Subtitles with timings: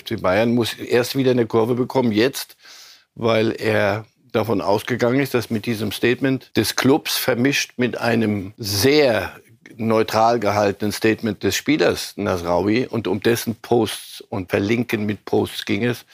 [0.00, 2.56] FC Bayern muss erst wieder eine Kurve bekommen, jetzt,
[3.14, 9.32] weil er davon ausgegangen ist, dass mit diesem Statement des Clubs vermischt mit einem sehr
[9.76, 15.84] neutral gehaltenen Statement des Spielers Nasraoui und um dessen Posts und Verlinken mit Posts ging
[15.84, 16.04] es,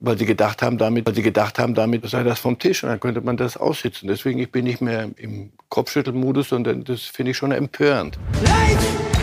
[0.00, 2.90] weil sie gedacht haben, damit, weil sie gedacht haben, damit sei das vom Tisch und
[2.90, 4.08] dann könnte man das aussitzen.
[4.08, 8.18] Deswegen ich bin nicht mehr im Kopfschüttelmodus, sondern das finde ich schon empörend.
[8.44, 9.17] Leid!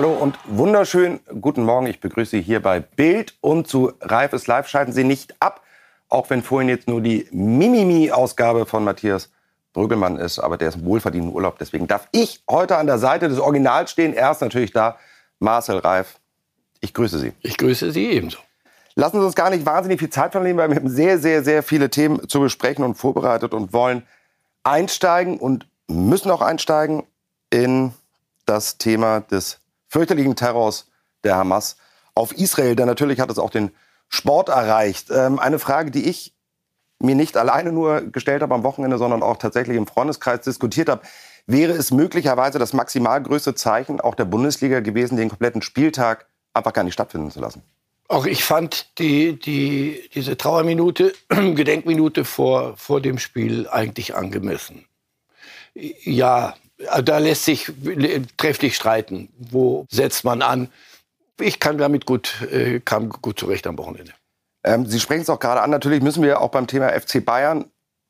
[0.00, 1.86] Hallo und wunderschön guten Morgen.
[1.86, 4.66] Ich begrüße Sie hier bei Bild und zu Reif ist live.
[4.66, 5.60] Schalten Sie nicht ab,
[6.08, 9.30] auch wenn vorhin jetzt nur die Mimimi-Ausgabe von Matthias
[9.74, 11.58] Brüggelmann ist, aber der ist im wohlverdienten Urlaub.
[11.58, 14.14] Deswegen darf ich heute an der Seite des Originals stehen.
[14.14, 14.96] Er ist natürlich da,
[15.38, 16.18] Marcel Reif.
[16.80, 17.34] Ich grüße Sie.
[17.42, 18.38] Ich grüße Sie ebenso.
[18.94, 21.62] Lassen Sie uns gar nicht wahnsinnig viel Zeit verlieren, weil wir haben sehr, sehr, sehr
[21.62, 24.06] viele Themen zu besprechen und vorbereitet und wollen
[24.62, 27.02] einsteigen und müssen auch einsteigen
[27.50, 27.92] in
[28.46, 29.59] das Thema des
[29.90, 30.86] fürchterlichen Terrors
[31.24, 31.76] der Hamas
[32.14, 32.76] auf Israel.
[32.76, 33.72] Denn natürlich hat es auch den
[34.08, 35.10] Sport erreicht.
[35.10, 36.32] Ähm, eine Frage, die ich
[37.00, 41.02] mir nicht alleine nur gestellt habe am Wochenende, sondern auch tatsächlich im Freundeskreis diskutiert habe.
[41.46, 46.72] Wäre es möglicherweise das maximal größte Zeichen auch der Bundesliga gewesen, den kompletten Spieltag einfach
[46.72, 47.62] gar nicht stattfinden zu lassen?
[48.08, 54.84] Auch ich fand die, die, diese Trauerminute, Gedenkminute vor, vor dem Spiel eigentlich angemessen.
[55.74, 56.54] Ja,
[57.02, 57.70] da lässt sich
[58.36, 59.28] trefflich streiten.
[59.38, 60.68] Wo setzt man an?
[61.40, 64.12] Ich kann damit gut, äh, kam gut zurecht am Wochenende.
[64.64, 65.70] Ähm, Sie sprechen es auch gerade an.
[65.70, 67.64] Natürlich müssen wir auch beim Thema FC Bayern,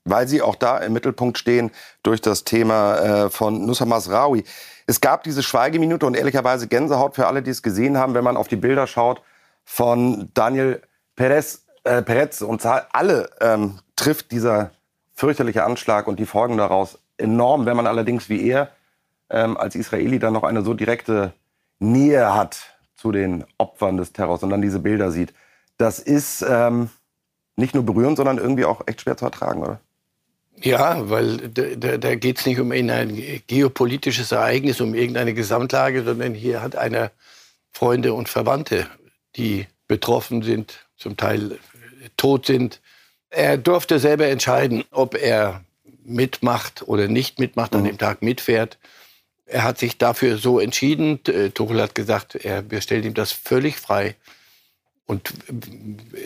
[0.05, 1.71] weil Sie auch da im Mittelpunkt stehen,
[2.03, 4.45] durch das Thema äh, von Nusra Masraoui.
[4.87, 8.37] Es gab diese Schweigeminute und ehrlicherweise Gänsehaut für alle, die es gesehen haben, wenn man
[8.37, 9.23] auf die Bilder schaut
[9.65, 10.83] von Daniel
[11.15, 14.73] Perez, äh, Perez und alle ähm, trifft dieser
[15.15, 18.71] fürchterliche Anschlag und die Folgen daraus enorm, wenn man allerdings wie er
[19.31, 21.33] ähm, als Israeli dann noch eine so direkte
[21.79, 25.33] Nähe hat zu den Opfern des Terrors und dann diese Bilder sieht.
[25.79, 26.91] Das ist ähm,
[27.57, 29.81] nicht nur berührend, sondern irgendwie auch echt schwer zu ertragen, oder?
[30.63, 36.35] Ja, weil da, da geht es nicht um ein geopolitisches Ereignis, um irgendeine Gesamtlage, sondern
[36.35, 37.11] hier hat einer
[37.73, 38.87] Freunde und Verwandte,
[39.37, 41.59] die betroffen sind, zum Teil
[42.17, 42.83] tot sind.
[43.31, 45.63] Er durfte selber entscheiden, ob er
[46.11, 47.87] mitmacht oder nicht mitmacht, an mhm.
[47.87, 48.79] dem Tag mitfährt.
[49.47, 51.21] Er hat sich dafür so entschieden.
[51.27, 54.17] Äh, Tuchel hat gesagt, er, wir stellen ihm das völlig frei.
[55.07, 55.33] Und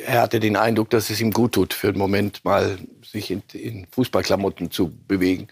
[0.06, 3.42] er hatte den Eindruck, dass es ihm gut tut, für einen Moment mal sich in,
[3.54, 5.48] in Fußballklamotten zu bewegen.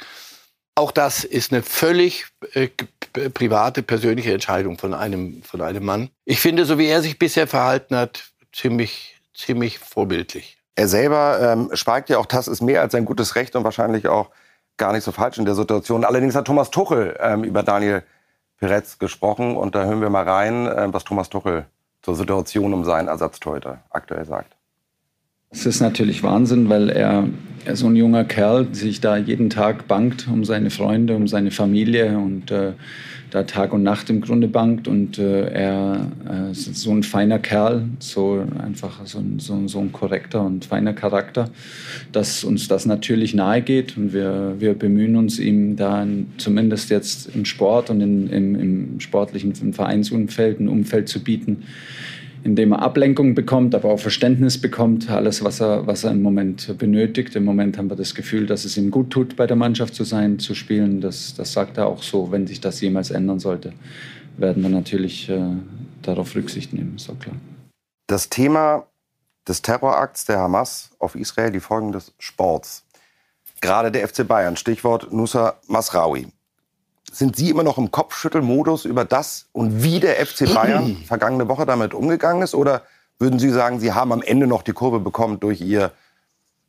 [0.74, 2.68] Auch das ist eine völlig äh,
[3.32, 6.10] private, persönliche Entscheidung von einem, von einem Mann.
[6.24, 10.58] Ich finde, so wie er sich bisher verhalten hat, ziemlich, ziemlich vorbildlich.
[10.74, 14.08] Er selber ähm, schweigt ja auch, das ist mehr als sein gutes Recht und wahrscheinlich
[14.08, 14.30] auch
[14.78, 16.04] gar nicht so falsch in der Situation.
[16.04, 18.02] Allerdings hat Thomas Tuchel ähm, über Daniel
[18.58, 21.66] Peretz gesprochen und da hören wir mal rein, äh, was Thomas Tuchel
[22.00, 24.56] zur Situation um seinen Ersatztorhüter aktuell sagt.
[25.52, 27.28] Es ist natürlich Wahnsinn, weil er,
[27.66, 31.50] er so ein junger Kerl sich da jeden Tag bangt um seine Freunde, um seine
[31.50, 32.72] Familie und äh,
[33.32, 37.38] da Tag und Nacht im Grunde bangt und äh, er äh, ist so ein feiner
[37.38, 41.48] Kerl, so einfach so ein, so, so, ein korrekter und feiner Charakter,
[42.12, 46.90] dass uns das natürlich nahe geht und wir, wir bemühen uns, ihm da in, zumindest
[46.90, 51.64] jetzt im Sport und in, im, im sportlichen im Vereinsumfeld ein Umfeld zu bieten,
[52.44, 56.76] indem er Ablenkung bekommt, aber auch Verständnis bekommt, alles, was er, was er im Moment
[56.78, 57.36] benötigt.
[57.36, 60.04] Im Moment haben wir das Gefühl, dass es ihm gut tut, bei der Mannschaft zu
[60.04, 61.00] sein, zu spielen.
[61.00, 62.32] Das, das sagt er auch so.
[62.32, 63.72] Wenn sich das jemals ändern sollte,
[64.36, 65.40] werden wir natürlich äh,
[66.02, 67.36] darauf Rücksicht nehmen, ist auch klar.
[68.08, 68.86] Das Thema
[69.46, 72.84] des Terrorakts der Hamas auf Israel, die Folgen des Sports.
[73.60, 76.26] Gerade der FC Bayern, Stichwort Nusa Masraoui
[77.12, 81.66] sind Sie immer noch im Kopfschüttelmodus über das und wie der FC Bayern vergangene Woche
[81.66, 82.54] damit umgegangen ist?
[82.54, 82.82] Oder
[83.18, 85.92] würden Sie sagen, Sie haben am Ende noch die Kurve bekommen durch Ihr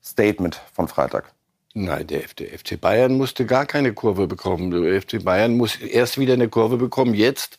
[0.04, 1.34] Statement von Freitag?
[1.74, 4.70] Nein, der FC Bayern musste gar keine Kurve bekommen.
[4.70, 7.58] Der FC Bayern muss erst wieder eine Kurve bekommen, jetzt,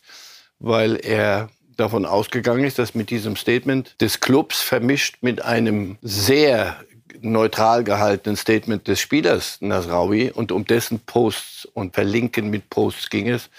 [0.59, 6.77] weil er davon ausgegangen ist, dass mit diesem Statement des Clubs vermischt mit einem sehr
[7.21, 13.29] neutral gehaltenen Statement des Spielers Nasraoui und um dessen Posts und Verlinken mit Posts ging
[13.29, 13.49] es,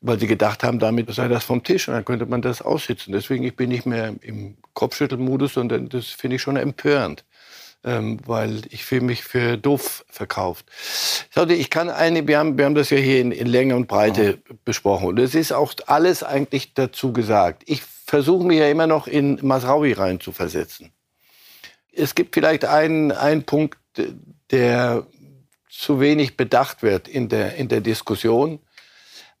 [0.00, 3.12] weil sie gedacht haben, damit sei das vom Tisch und dann könnte man das aussitzen.
[3.12, 7.24] Deswegen ich bin nicht mehr im Kopfschüttelmodus, sondern das finde ich schon empörend.
[7.82, 10.66] Ähm, weil ich fühle mich für doof verkauft.
[11.48, 14.38] Ich kann eine, wir haben, wir haben das ja hier in, in Länge und Breite
[14.50, 14.54] oh.
[14.66, 17.62] besprochen und es ist auch alles eigentlich dazu gesagt.
[17.64, 20.92] Ich versuche mich ja immer noch in Masraoui rein zu versetzen
[21.92, 23.78] es gibt vielleicht einen, einen Punkt,
[24.50, 25.06] der
[25.68, 28.60] zu wenig bedacht wird in der, in der Diskussion.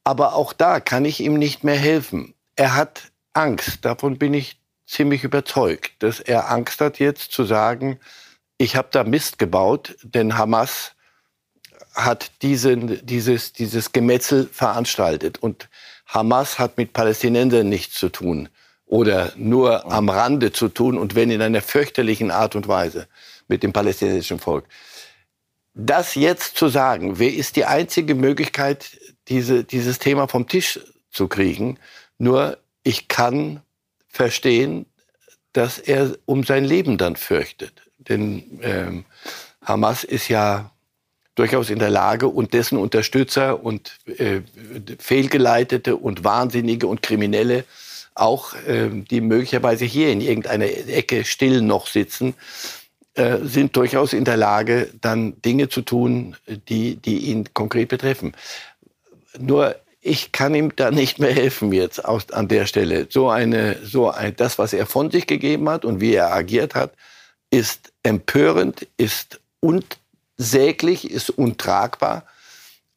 [0.04, 2.34] Aber auch da kann ich ihm nicht mehr helfen.
[2.56, 8.00] Er hat Angst, davon bin ich ziemlich überzeugt, dass er Angst hat jetzt zu sagen,
[8.58, 10.92] ich habe da Mist gebaut, denn Hamas
[11.94, 15.38] hat diesen, dieses, dieses Gemetzel veranstaltet.
[15.38, 15.68] Und
[16.06, 18.48] Hamas hat mit Palästinensern nichts zu tun
[18.90, 23.06] oder nur am Rande zu tun und wenn in einer fürchterlichen Art und Weise
[23.46, 24.64] mit dem palästinensischen Volk.
[25.74, 28.98] Das jetzt zu sagen, wer ist die einzige Möglichkeit,
[29.28, 31.78] diese, dieses Thema vom Tisch zu kriegen?
[32.18, 33.60] Nur ich kann
[34.08, 34.86] verstehen,
[35.52, 37.82] dass er um sein Leben dann fürchtet.
[37.98, 39.04] Denn ähm,
[39.64, 40.72] Hamas ist ja
[41.36, 44.40] durchaus in der Lage und dessen Unterstützer und äh,
[44.98, 47.64] fehlgeleitete und Wahnsinnige und Kriminelle
[48.20, 52.34] auch, äh, die möglicherweise hier in irgendeiner Ecke still noch sitzen,
[53.14, 56.36] äh, sind durchaus in der Lage, dann Dinge zu tun,
[56.68, 58.34] die, die ihn konkret betreffen.
[59.38, 63.06] Nur ich kann ihm da nicht mehr helfen jetzt aus, an der Stelle.
[63.10, 66.74] So eine, so ein, das, was er von sich gegeben hat und wie er agiert
[66.74, 66.94] hat,
[67.50, 72.24] ist empörend, ist unsäglich, ist untragbar.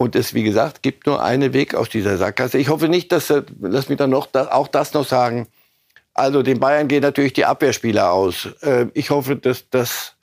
[0.04, 2.58] Und es, wie gesagt, gibt nur einen Weg aus dieser Sackgasse.
[2.58, 5.48] Ich hoffe nicht, dass er, lass mich dann noch, auch das noch sagen,
[6.14, 8.50] also den Bayern gehen natürlich die Abwehrspieler aus.
[8.60, 10.16] Äh, ich hoffe, dass das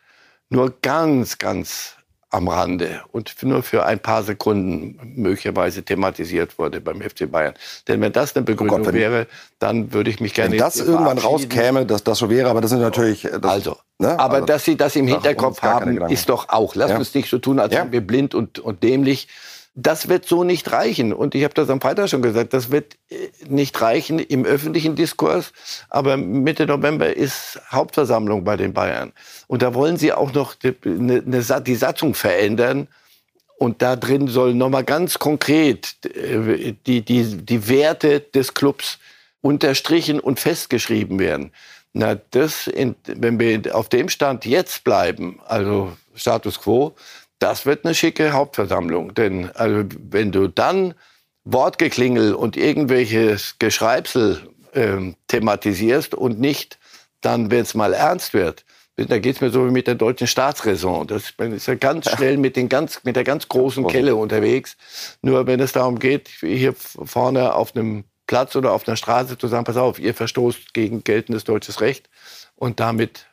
[0.50, 1.94] nur ganz, ganz
[2.28, 7.54] am Rande und nur für ein paar Sekunden möglicherweise thematisiert wurde beim FC Bayern.
[7.88, 9.28] Denn wenn das eine Begründung oh Gott, wäre,
[9.60, 10.52] dann würde ich mich gerne.
[10.52, 13.22] Wenn das irgendwann rauskäme, dass das so wäre, aber das sind natürlich.
[13.22, 14.20] Das, also, ne?
[14.20, 16.74] aber also, dass Sie das im Hinterkopf haben, ist doch auch.
[16.74, 16.98] Lass ja.
[16.98, 17.80] uns nicht so tun, als ja.
[17.80, 19.26] wären wir blind und, und dämlich.
[19.74, 21.12] Das wird so nicht reichen.
[21.12, 24.96] Und ich habe das am Freitag schon gesagt, das wird äh, nicht reichen im öffentlichen
[24.96, 25.52] Diskurs.
[25.88, 29.12] Aber Mitte November ist Hauptversammlung bei den Bayern.
[29.46, 32.88] Und da wollen sie auch noch die, eine, die Satzung verändern.
[33.58, 38.98] Und da drin sollen nochmal ganz konkret äh, die, die, die Werte des Clubs
[39.42, 41.52] unterstrichen und festgeschrieben werden.
[41.92, 46.94] Na, das, in, wenn wir auf dem Stand jetzt bleiben, also Status quo,
[47.40, 49.14] das wird eine schicke Hauptversammlung.
[49.14, 50.94] Denn also, wenn du dann
[51.44, 56.78] Wortgeklingel und irgendwelches Geschreibsel äh, thematisierst und nicht
[57.20, 58.64] dann, wenn es mal ernst wird,
[58.96, 61.06] da geht es mir so wie mit der deutschen Staatsräson.
[61.06, 64.76] Das ist ja ganz schnell mit, den ganz, mit der ganz großen Kelle unterwegs.
[65.22, 69.48] Nur wenn es darum geht, hier vorne auf einem Platz oder auf einer Straße zu
[69.48, 72.10] sagen, pass auf, ihr verstoßt gegen geltendes deutsches Recht
[72.56, 73.26] und damit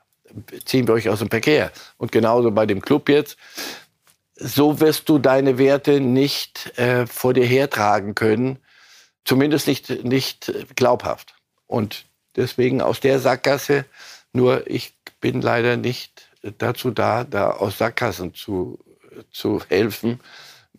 [0.65, 1.71] ziehen wir euch aus dem Verkehr.
[1.97, 3.37] Und genauso bei dem Club jetzt
[4.39, 8.59] so wirst du deine Werte nicht äh, vor dir hertragen können,
[9.25, 11.35] zumindest nicht, nicht glaubhaft.
[11.65, 12.05] Und
[12.35, 13.85] deswegen aus der Sackgasse,
[14.31, 18.79] nur ich bin leider nicht dazu da, da aus Sackgassen zu,
[19.31, 20.19] zu helfen,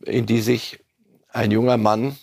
[0.05, 0.79] in die sich
[1.31, 2.17] ein junger Mann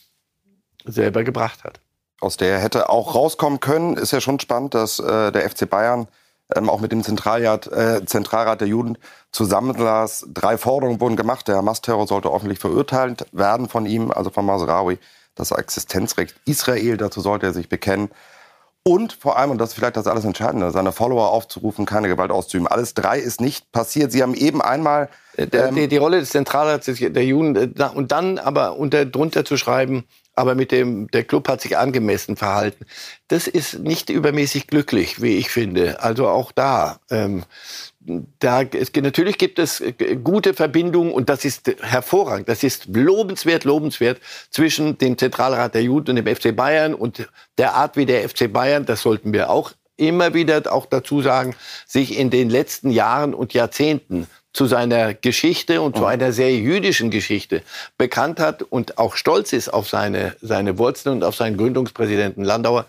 [0.85, 1.79] selber gebracht hat.
[2.21, 3.97] Aus der hätte auch rauskommen können.
[3.97, 6.07] Ist ja schon spannend, dass äh, der FC Bayern
[6.53, 8.97] ähm, auch mit dem Zentralrat, äh, Zentralrat der Juden
[9.31, 10.25] zusammenlas.
[10.31, 11.47] Drei Forderungen wurden gemacht.
[11.47, 14.99] Der Hamas-Terror sollte öffentlich verurteilt werden von ihm, also von Masraoui.
[15.35, 18.09] Das Existenzrecht Israel, dazu sollte er sich bekennen.
[18.87, 22.29] Und vor allem, und das ist vielleicht das alles Entscheidende, seine Follower aufzurufen, keine Gewalt
[22.29, 22.67] auszuüben.
[22.67, 24.11] Alles drei ist nicht passiert.
[24.11, 25.09] Sie haben eben einmal...
[25.37, 29.43] Äh, ähm, die, die, Rolle des Zentralrats der Juden äh, und dann aber unter, drunter
[29.43, 30.03] zu schreiben,
[30.35, 32.85] aber mit dem, der Club hat sich angemessen verhalten.
[33.27, 36.03] Das ist nicht übermäßig glücklich, wie ich finde.
[36.03, 36.99] Also auch da.
[37.09, 37.43] Ähm,
[38.39, 39.93] da es, natürlich gibt es äh,
[40.23, 42.47] gute Verbindungen und das ist hervorragend.
[42.49, 44.19] Das ist lobenswert, lobenswert
[44.49, 48.51] zwischen dem Zentralrat der Juden und dem FC Bayern und der Art, wie der FC
[48.51, 51.55] Bayern, das sollten wir auch immer wieder auch dazu sagen,
[51.87, 56.07] sich in den letzten Jahren und Jahrzehnten zu seiner Geschichte und zu mhm.
[56.07, 57.61] einer sehr jüdischen Geschichte
[57.97, 62.85] bekannt hat und auch stolz ist auf seine, seine Wurzeln und auf seinen Gründungspräsidenten Landauer.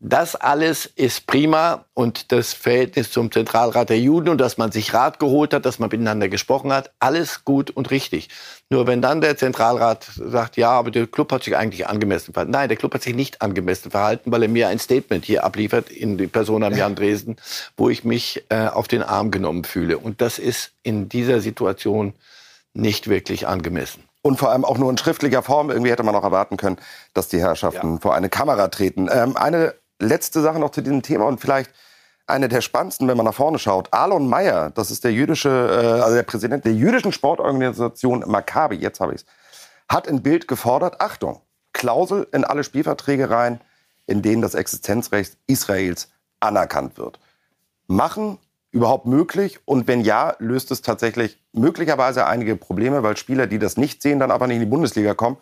[0.00, 4.94] Das alles ist prima und das Verhältnis zum Zentralrat der Juden und dass man sich
[4.94, 8.28] Rat geholt hat, dass man miteinander gesprochen hat, alles gut und richtig.
[8.70, 12.52] Nur wenn dann der Zentralrat sagt, ja, aber der Club hat sich eigentlich angemessen verhalten.
[12.52, 15.90] Nein, der Club hat sich nicht angemessen verhalten, weil er mir ein Statement hier abliefert
[15.90, 17.34] in die Person am Jan Dresden,
[17.76, 19.98] wo ich mich äh, auf den Arm genommen fühle.
[19.98, 22.14] Und das ist in dieser Situation
[22.72, 25.70] nicht wirklich angemessen und vor allem auch nur in schriftlicher Form.
[25.70, 26.76] Irgendwie hätte man auch erwarten können,
[27.14, 28.00] dass die Herrschaften ja.
[28.00, 29.08] vor eine Kamera treten.
[29.10, 31.70] Ähm, eine letzte Sache noch zu diesem Thema und vielleicht
[32.26, 33.92] eine der spannendsten, wenn man nach vorne schaut.
[33.92, 39.00] Alon Meyer, das ist der jüdische, äh, also der Präsident der jüdischen Sportorganisation Maccabi, jetzt
[39.00, 39.26] habe ich es,
[39.88, 41.40] hat in Bild gefordert, Achtung,
[41.72, 43.60] Klausel in alle Spielverträge rein,
[44.06, 47.18] in denen das Existenzrecht Israels anerkannt wird.
[47.86, 48.38] Machen
[48.70, 49.60] überhaupt möglich?
[49.64, 54.18] Und wenn ja, löst es tatsächlich möglicherweise einige Probleme, weil Spieler, die das nicht sehen,
[54.18, 55.38] dann aber nicht in die Bundesliga kommen.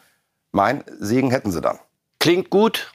[0.52, 1.78] Mein Segen hätten sie dann.
[2.20, 2.92] Klingt gut,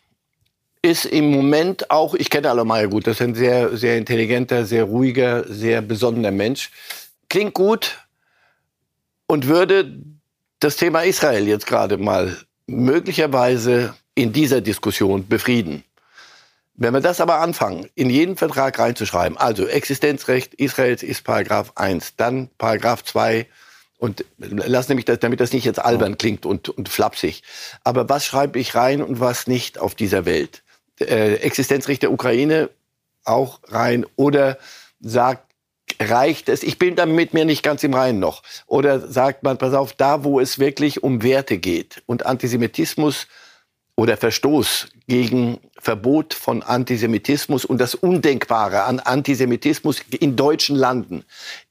[0.82, 4.86] ist im Moment auch, ich kenne Alomayer gut, das ist ein sehr, sehr intelligenter, sehr
[4.86, 6.72] ruhiger, sehr besonnener Mensch.
[7.30, 8.00] Klingt gut
[9.28, 9.96] und würde
[10.60, 15.84] das Thema Israel jetzt gerade mal möglicherweise in dieser Diskussion befrieden.
[16.74, 22.16] Wenn wir das aber anfangen, in jeden Vertrag reinzuschreiben, also Existenzrecht Israels ist Paragraph 1,
[22.16, 23.46] dann Paragraph 2
[24.00, 27.44] und lass nämlich das, damit das nicht jetzt albern klingt und, und flapsig.
[27.84, 30.64] Aber was schreibe ich rein und was nicht auf dieser Welt?
[31.02, 32.70] Äh, Existenzrecht der Ukraine
[33.24, 34.58] auch rein oder
[35.00, 35.52] sagt,
[36.00, 38.44] reicht es, ich bin damit mir nicht ganz im Reinen noch.
[38.68, 43.28] Oder sagt man, pass auf, da wo es wirklich um Werte geht und Antisemitismus
[43.96, 51.24] oder Verstoß gegen Verbot von Antisemitismus und das Undenkbare an Antisemitismus in deutschen Landen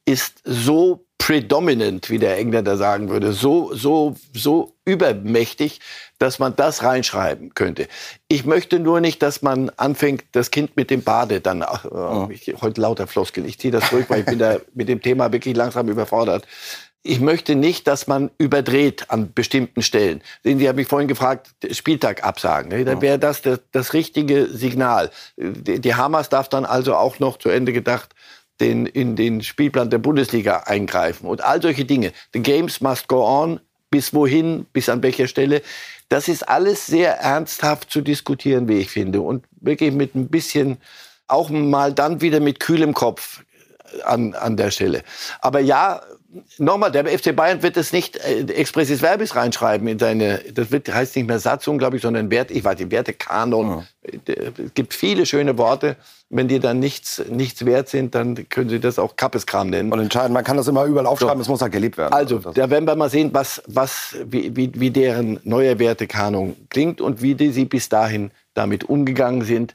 [0.05, 5.81] ist so predominant, wie der Engländer sagen würde, so, so, so übermächtig,
[6.19, 7.89] dass man das reinschreiben könnte.
[8.27, 12.29] Ich möchte nur nicht, dass man anfängt, das Kind mit dem Bade dann, ach, oh,
[12.33, 15.31] ich, heute lauter Floskel, ich ziehe das zurück, weil ich bin da mit dem Thema
[15.31, 16.47] wirklich langsam überfordert
[17.03, 20.21] ich möchte nicht, dass man überdreht an bestimmten Stellen.
[20.45, 22.71] Sie haben mich vorhin gefragt, Spieltag absagen.
[22.71, 22.85] Ne?
[22.85, 25.11] Dann wäre das, das das richtige Signal.
[25.39, 28.15] Die Hamas darf dann also auch noch zu Ende gedacht
[28.61, 32.13] den, in den Spielplan der Bundesliga eingreifen und all solche Dinge.
[32.33, 33.61] The games must go on.
[33.93, 35.63] Bis wohin, bis an welcher Stelle.
[36.09, 39.21] Das ist alles sehr ernsthaft zu diskutieren, wie ich finde.
[39.21, 40.79] Und wirklich mit ein bisschen,
[41.27, 43.43] auch mal dann wieder mit kühlem Kopf
[44.05, 45.03] an, an der Stelle.
[45.41, 46.01] Aber ja,
[46.59, 50.93] nochmal, der FC Bayern wird es nicht äh, expressis verbis reinschreiben in seine, das wird,
[50.93, 53.85] heißt nicht mehr Satzung, glaube ich, sondern Wert, ich weiß nicht, Wertekanon.
[54.03, 54.13] Ja.
[54.25, 55.97] Es gibt viele schöne Worte.
[56.33, 59.93] Wenn die dann nichts, nichts wert sind, dann können Sie das auch Kappeskram nennen.
[59.93, 61.43] Und entscheiden, man kann das immer überall aufschreiben, so.
[61.43, 62.13] es muss halt gelebt werden.
[62.13, 67.01] Also, da werden wir mal sehen, was, was, wie, wie, wie deren neue Wertekanon klingt
[67.01, 69.75] und wie die, sie bis dahin damit umgegangen sind.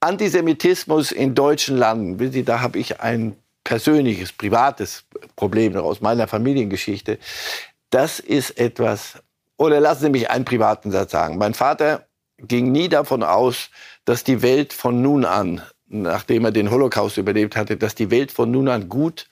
[0.00, 5.04] Antisemitismus in deutschen Landen, da habe ich ein persönliches, privates
[5.36, 7.18] Problem aus meiner Familiengeschichte.
[7.90, 9.22] Das ist etwas,
[9.56, 11.38] oder lassen Sie mich einen privaten Satz sagen.
[11.38, 12.06] Mein Vater
[12.38, 13.70] ging nie davon aus,
[14.04, 18.32] dass die Welt von nun an, nachdem er den Holocaust überlebt hatte, dass die Welt
[18.32, 19.28] von nun an gut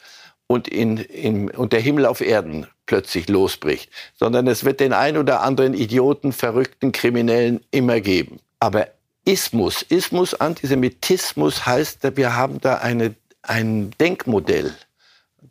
[0.47, 5.17] und, in, in, und der Himmel auf Erden plötzlich losbricht, sondern es wird den ein
[5.17, 8.39] oder anderen Idioten, verrückten Kriminellen immer geben.
[8.61, 8.89] Aber
[9.25, 14.75] Ismus, Ismus, Antisemitismus heißt, wir haben da eine ein Denkmodell,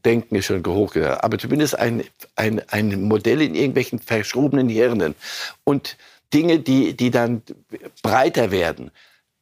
[0.05, 2.03] Denken ist schon hoch, aber zumindest ein,
[2.36, 5.15] ein, ein Modell in irgendwelchen verschrobenen Hirnen
[5.63, 5.98] und
[6.33, 7.43] Dinge, die, die dann
[8.01, 8.91] breiter werden,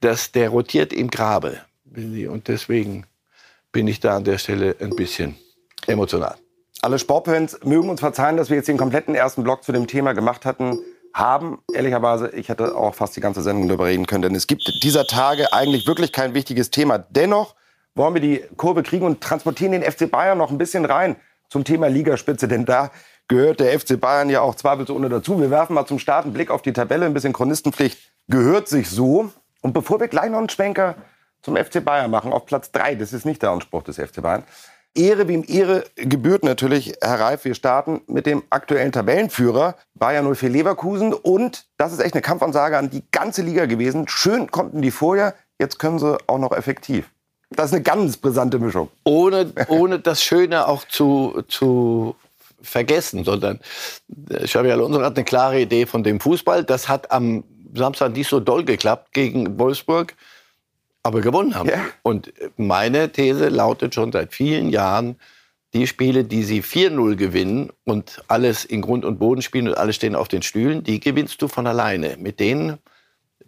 [0.01, 1.59] dass der rotiert im Grabe.
[1.85, 3.05] Und deswegen
[3.71, 5.35] bin ich da an der Stelle ein bisschen
[5.87, 6.35] emotional.
[6.81, 10.13] Alle Sportfans mögen uns verzeihen, dass wir jetzt den kompletten ersten Block zu dem Thema
[10.13, 10.79] gemacht hatten
[11.13, 11.59] haben.
[11.73, 15.05] Ehrlicherweise, ich hätte auch fast die ganze Sendung darüber reden können, denn es gibt dieser
[15.05, 16.97] Tage eigentlich wirklich kein wichtiges Thema.
[16.97, 17.55] Dennoch
[17.99, 21.17] wollen wir die Kurve kriegen und transportieren den FC Bayern noch ein bisschen rein
[21.49, 22.89] zum Thema Ligaspitze, denn da
[23.27, 25.39] gehört der FC Bayern ja auch zweifelsohne dazu.
[25.39, 28.89] Wir werfen mal zum Start einen Blick auf die Tabelle, ein bisschen Chronistenpflicht gehört sich
[28.89, 29.31] so.
[29.61, 30.95] Und bevor wir gleich noch einen Schwenker
[31.41, 34.43] zum FC Bayern machen, auf Platz 3, das ist nicht der Anspruch des FC Bayern.
[34.95, 37.45] Ehre wie ihm Ehre gebührt natürlich, Herr Reif.
[37.45, 41.13] Wir starten mit dem aktuellen Tabellenführer Bayern 04 Leverkusen.
[41.13, 44.07] Und das ist echt eine Kampfansage an die ganze Liga gewesen.
[44.07, 47.11] Schön konnten die vorher, jetzt können sie auch noch effektiv.
[47.51, 48.89] Das ist eine ganz brisante Mischung.
[49.03, 52.15] Ohne, ohne das Schöne auch zu, zu
[52.61, 53.59] vergessen, sondern
[54.29, 56.63] Xabi Alonso hat eine klare Idee von dem Fußball.
[56.63, 60.15] Das hat am Samstag nicht so doll geklappt gegen Wolfsburg,
[61.03, 61.69] aber gewonnen haben.
[61.69, 61.85] Ja.
[62.03, 65.17] Und meine These lautet schon seit vielen Jahren,
[65.73, 69.93] die Spiele, die sie 4-0 gewinnen und alles in Grund und Boden spielen und alle
[69.93, 72.17] stehen auf den Stühlen, die gewinnst du von alleine.
[72.17, 72.79] Mit denen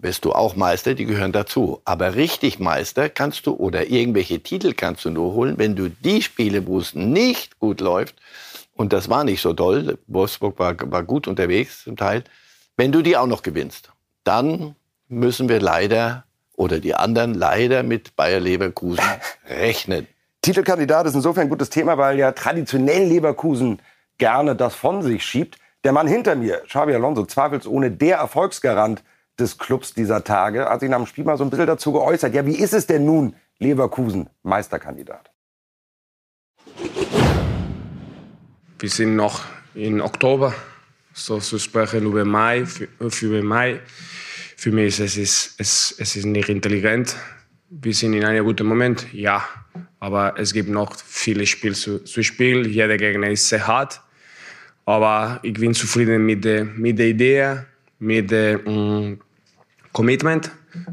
[0.01, 1.81] wirst du auch Meister, die gehören dazu.
[1.86, 6.22] Aber richtig Meister kannst du oder irgendwelche Titel kannst du nur holen, wenn du die
[6.22, 8.15] Spiele, wo es nicht gut läuft,
[8.74, 12.24] und das war nicht so doll, Wolfsburg war, war gut unterwegs zum Teil,
[12.77, 13.91] wenn du die auch noch gewinnst,
[14.24, 14.75] dann
[15.08, 16.24] müssen wir leider
[16.55, 19.03] oder die anderen leider mit Bayer Leverkusen
[19.50, 20.08] rechnen.
[20.41, 23.79] Titelkandidat ist insofern ein gutes Thema, weil ja traditionell Leverkusen
[24.17, 25.58] gerne das von sich schiebt.
[25.84, 29.03] Der Mann hinter mir, Xabi Alonso, zweifelsohne der Erfolgsgarant
[29.41, 32.33] des Clubs dieser Tage, hat sich nach dem Spiel mal so ein bisschen dazu geäußert.
[32.33, 35.31] Ja, wie ist es denn nun, Leverkusen Meisterkandidat?
[38.79, 39.41] Wir sind noch
[39.75, 40.53] im Oktober,
[41.13, 43.79] so zu sprechen über Mai, für, für Mai.
[44.57, 47.15] Für mich ist es, es, es ist nicht intelligent.
[47.69, 49.43] Wir sind in einem guten Moment, ja.
[50.00, 52.65] Aber es gibt noch viele Spiele zu, zu spielen.
[52.69, 54.01] Jeder Gegner ist sehr hart.
[54.86, 57.57] Aber ich bin zufrieden mit der, mit der Idee,
[58.00, 59.21] mit dem um,
[59.91, 60.51] Commitment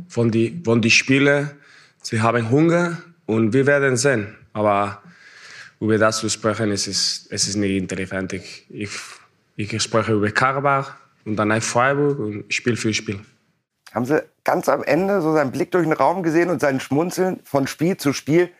[0.08, 1.50] von den von die Spielern.
[2.02, 4.36] Sie haben Hunger und wir werden sehen.
[4.52, 5.02] Aber
[5.80, 8.32] über das zu sprechen, es ist, es ist nicht interessant.
[8.32, 8.90] Ich, ich,
[9.56, 13.20] ich spreche über Karabach und dann ein Freiburg und Spiel für Spiel.
[13.92, 17.40] Haben Sie ganz am Ende so seinen Blick durch den Raum gesehen und sein Schmunzeln
[17.44, 18.50] von Spiel zu Spiel?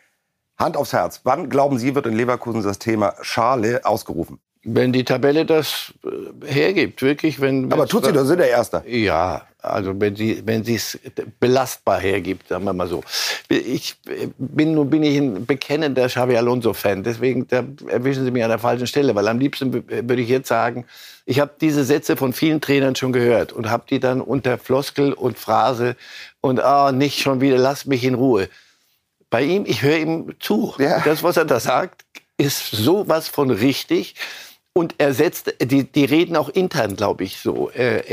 [0.57, 1.21] Hand aufs Herz.
[1.23, 4.39] Wann, glauben Sie, wird in Leverkusen das Thema Schale ausgerufen?
[4.63, 7.71] Wenn die Tabelle das äh, hergibt, wirklich, wenn.
[7.71, 8.83] Aber tut sie, doch, sind der Erste.
[8.87, 10.99] Ja, also wenn sie wenn es
[11.39, 13.01] belastbar hergibt, sagen wir mal so.
[13.47, 13.95] Ich
[14.37, 17.47] bin nun bin ich ein bekennender Xavi Alonso Fan, deswegen
[17.87, 20.85] erwischen Sie mich an der falschen Stelle, weil am liebsten würde ich jetzt sagen,
[21.25, 25.13] ich habe diese Sätze von vielen Trainern schon gehört und habe die dann unter Floskel
[25.13, 25.95] und Phrase
[26.41, 28.49] und ah nicht schon wieder, lass mich in Ruhe.
[29.29, 30.73] Bei ihm, ich höre ihm zu.
[30.79, 31.01] Ja.
[31.01, 32.03] Das, was er da sagt,
[32.37, 34.15] ist sowas von richtig.
[34.79, 37.69] Und er setzt, die, die reden auch intern, glaube ich, so.
[37.69, 38.09] Er,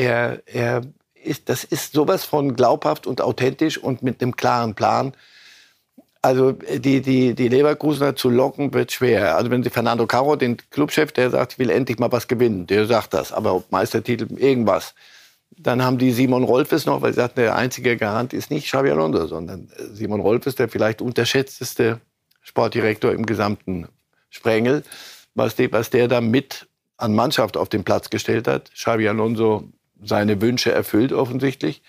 [0.49, 0.83] er,
[1.15, 5.13] ist, das ist sowas von glaubhaft und authentisch und mit einem klaren Plan.
[6.23, 9.37] Also die, die, die Leverkusener zu locken wird schwer.
[9.37, 12.67] Also wenn Sie Fernando Caro, den Clubchef, der sagt, ich will endlich mal was gewinnen,
[12.67, 14.97] der sagt das, aber ob Meistertitel, irgendwas.
[15.57, 18.91] Dann haben die Simon Rolfes noch, weil sie sagten, der einzige Garant ist nicht Xabi
[18.91, 22.01] Alonso, sondern Simon Rolfes, der vielleicht unterschätzteste
[22.43, 23.87] Sportdirektor im gesamten
[24.31, 24.83] Sprengel
[25.37, 26.67] was, die, was der da mit
[26.97, 28.73] an Mannschaft auf den Platz gestellt hat.
[28.75, 29.69] Xabi Alonso
[30.03, 31.83] seine Wünsche erfüllt offensichtlich.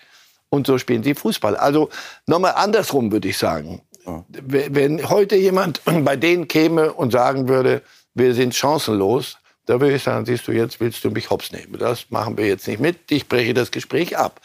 [0.50, 1.56] Und so spielen sie Fußball.
[1.56, 1.90] Also
[2.26, 3.82] nochmal andersrum würde ich sagen.
[4.28, 7.82] Wenn heute jemand bei denen käme und sagen würde,
[8.14, 11.76] wir sind chancenlos, da würde ich sagen, siehst du, jetzt willst du mich hops nehmen.
[11.78, 13.10] Das machen wir jetzt nicht mit.
[13.10, 14.40] Ich breche das Gespräch ab.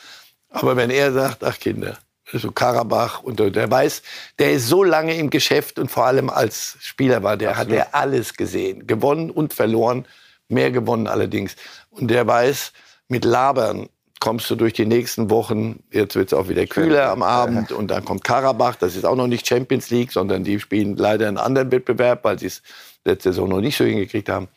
[0.50, 1.98] Aber wenn er sagt, ach Kinder,
[2.42, 4.02] so Karabach und der weiß,
[4.40, 7.80] der ist so lange im Geschäft und vor allem als Spieler war, der Absolut.
[7.80, 10.06] hat er alles gesehen, gewonnen und verloren,
[10.48, 11.56] mehr gewonnen allerdings.
[11.92, 12.74] Und der weiß,
[13.08, 17.24] mit Labern kommst du durch die nächsten Wochen, jetzt wird es auch wieder kühler am
[17.24, 20.96] Abend und dann kommt Karabach, das ist auch noch nicht Champions League, sondern die spielen
[20.96, 22.62] leider einen anderen Wettbewerb, weil sie es
[23.06, 24.48] letzte Saison noch nicht so hingekriegt haben.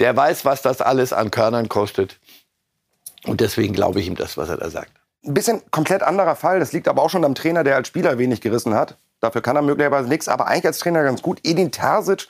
[0.00, 2.18] Der weiß, was das alles an Körnern kostet.
[3.24, 4.92] Und deswegen glaube ich ihm das, was er da sagt.
[5.26, 6.60] Ein bisschen komplett anderer Fall.
[6.60, 8.96] Das liegt aber auch schon am Trainer, der als Spieler wenig gerissen hat.
[9.20, 11.40] Dafür kann er möglicherweise nichts, aber eigentlich als Trainer ganz gut.
[11.42, 12.28] Edin Terzic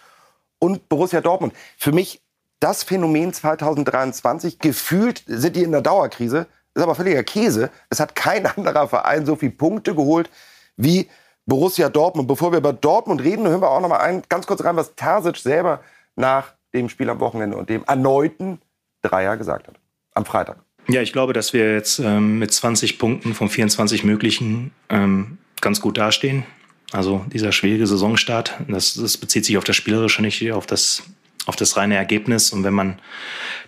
[0.58, 1.52] und Borussia Dortmund.
[1.76, 2.22] Für mich
[2.58, 4.58] das Phänomen 2023.
[4.58, 6.46] Gefühlt sind die in der Dauerkrise.
[6.74, 7.70] Ist aber völliger Käse.
[7.90, 10.30] Es hat kein anderer Verein so viele Punkte geholt
[10.76, 11.08] wie
[11.44, 12.28] Borussia Dortmund.
[12.28, 14.94] Bevor wir über Dortmund reden, hören wir auch noch mal ein, ganz kurz rein, was
[14.94, 15.80] Terzic selber
[16.14, 18.60] nach dem Spiel am Wochenende und dem erneuten
[19.02, 19.74] Dreier gesagt hat.
[20.14, 20.65] Am Freitag.
[20.88, 25.80] Ja, ich glaube, dass wir jetzt ähm, mit 20 Punkten von 24 möglichen ähm, ganz
[25.80, 26.44] gut dastehen.
[26.92, 31.02] Also dieser schwierige Saisonstart, das, das bezieht sich auf das Spielerische, nicht auf das,
[31.46, 32.52] auf das reine Ergebnis.
[32.52, 33.00] Und wenn man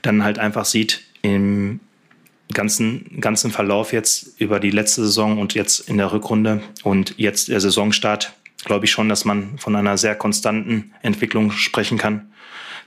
[0.02, 1.80] dann halt einfach sieht, im
[2.54, 7.48] ganzen, ganzen Verlauf jetzt über die letzte Saison und jetzt in der Rückrunde und jetzt
[7.48, 8.32] der Saisonstart,
[8.64, 12.32] glaube ich schon, dass man von einer sehr konstanten Entwicklung sprechen kann.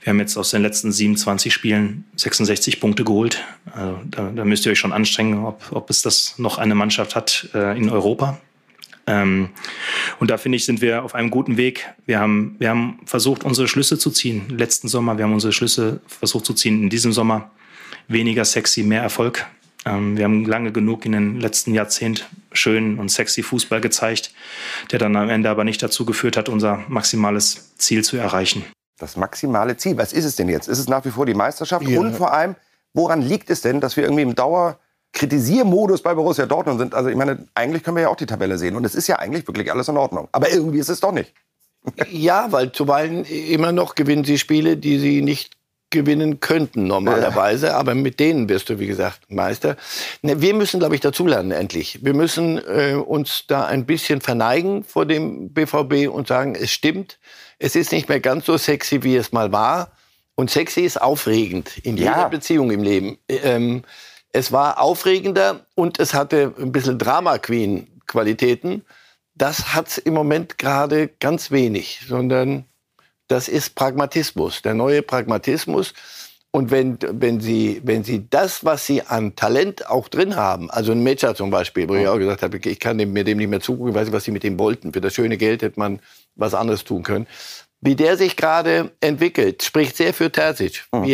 [0.02, 3.44] Wir haben jetzt aus den letzten 27 Spielen 66 Punkte geholt.
[3.72, 7.14] Also da, da, müsst ihr euch schon anstrengen, ob, ob es das noch eine Mannschaft
[7.14, 8.40] hat äh, in Europa.
[9.06, 9.50] Ähm,
[10.18, 11.88] und da finde ich, sind wir auf einem guten Weg.
[12.04, 14.42] Wir haben, wir haben versucht, unsere Schlüsse zu ziehen.
[14.48, 16.82] Letzten Sommer, wir haben unsere Schlüsse versucht zu ziehen.
[16.82, 17.50] In diesem Sommer
[18.08, 19.46] weniger sexy, mehr Erfolg.
[19.84, 24.34] Ähm, wir haben lange genug in den letzten Jahrzehnten schönen und sexy Fußball gezeigt,
[24.90, 28.64] der dann am Ende aber nicht dazu geführt hat, unser maximales Ziel zu erreichen
[28.98, 29.96] das maximale Ziel.
[29.96, 30.68] Was ist es denn jetzt?
[30.68, 31.86] Ist es nach wie vor die Meisterschaft?
[31.86, 32.00] Ja.
[32.00, 32.54] Und vor allem,
[32.94, 36.94] woran liegt es denn, dass wir irgendwie im Dauer-Kritisiermodus bei Borussia Dortmund sind?
[36.94, 38.76] Also ich meine, eigentlich können wir ja auch die Tabelle sehen.
[38.76, 40.28] Und es ist ja eigentlich wirklich alles in Ordnung.
[40.32, 41.32] Aber irgendwie ist es doch nicht.
[42.10, 45.56] Ja, weil zuweilen immer noch gewinnen sie Spiele, die sie nicht
[45.92, 47.76] gewinnen könnten normalerweise, ja.
[47.76, 49.76] aber mit denen wirst du, wie gesagt, Meister.
[50.22, 52.04] Ne, wir müssen, glaube ich, dazulernen endlich.
[52.04, 57.18] Wir müssen äh, uns da ein bisschen verneigen vor dem BVB und sagen, es stimmt,
[57.62, 59.92] es ist nicht mehr ganz so sexy, wie es mal war.
[60.34, 62.28] Und sexy ist aufregend in jeder ja.
[62.28, 63.18] Beziehung im Leben.
[63.28, 63.84] Ähm,
[64.32, 68.84] es war aufregender und es hatte ein bisschen Drama Queen Qualitäten.
[69.34, 72.64] Das hat es im Moment gerade ganz wenig, sondern
[73.28, 75.94] das ist Pragmatismus, der neue Pragmatismus.
[76.54, 80.92] Und wenn, wenn, Sie, wenn Sie das, was Sie an Talent auch drin haben, also
[80.92, 83.48] ein Matcher zum Beispiel, wo ich auch gesagt habe, ich kann dem, mir dem nicht
[83.48, 84.92] mehr zugucken, ich weiß nicht, was Sie mit dem wollten.
[84.92, 86.00] Für das schöne Geld hätte man
[86.36, 87.26] was anderes tun können.
[87.80, 90.84] Wie der sich gerade entwickelt, spricht sehr für Terzic.
[90.92, 91.04] Mhm.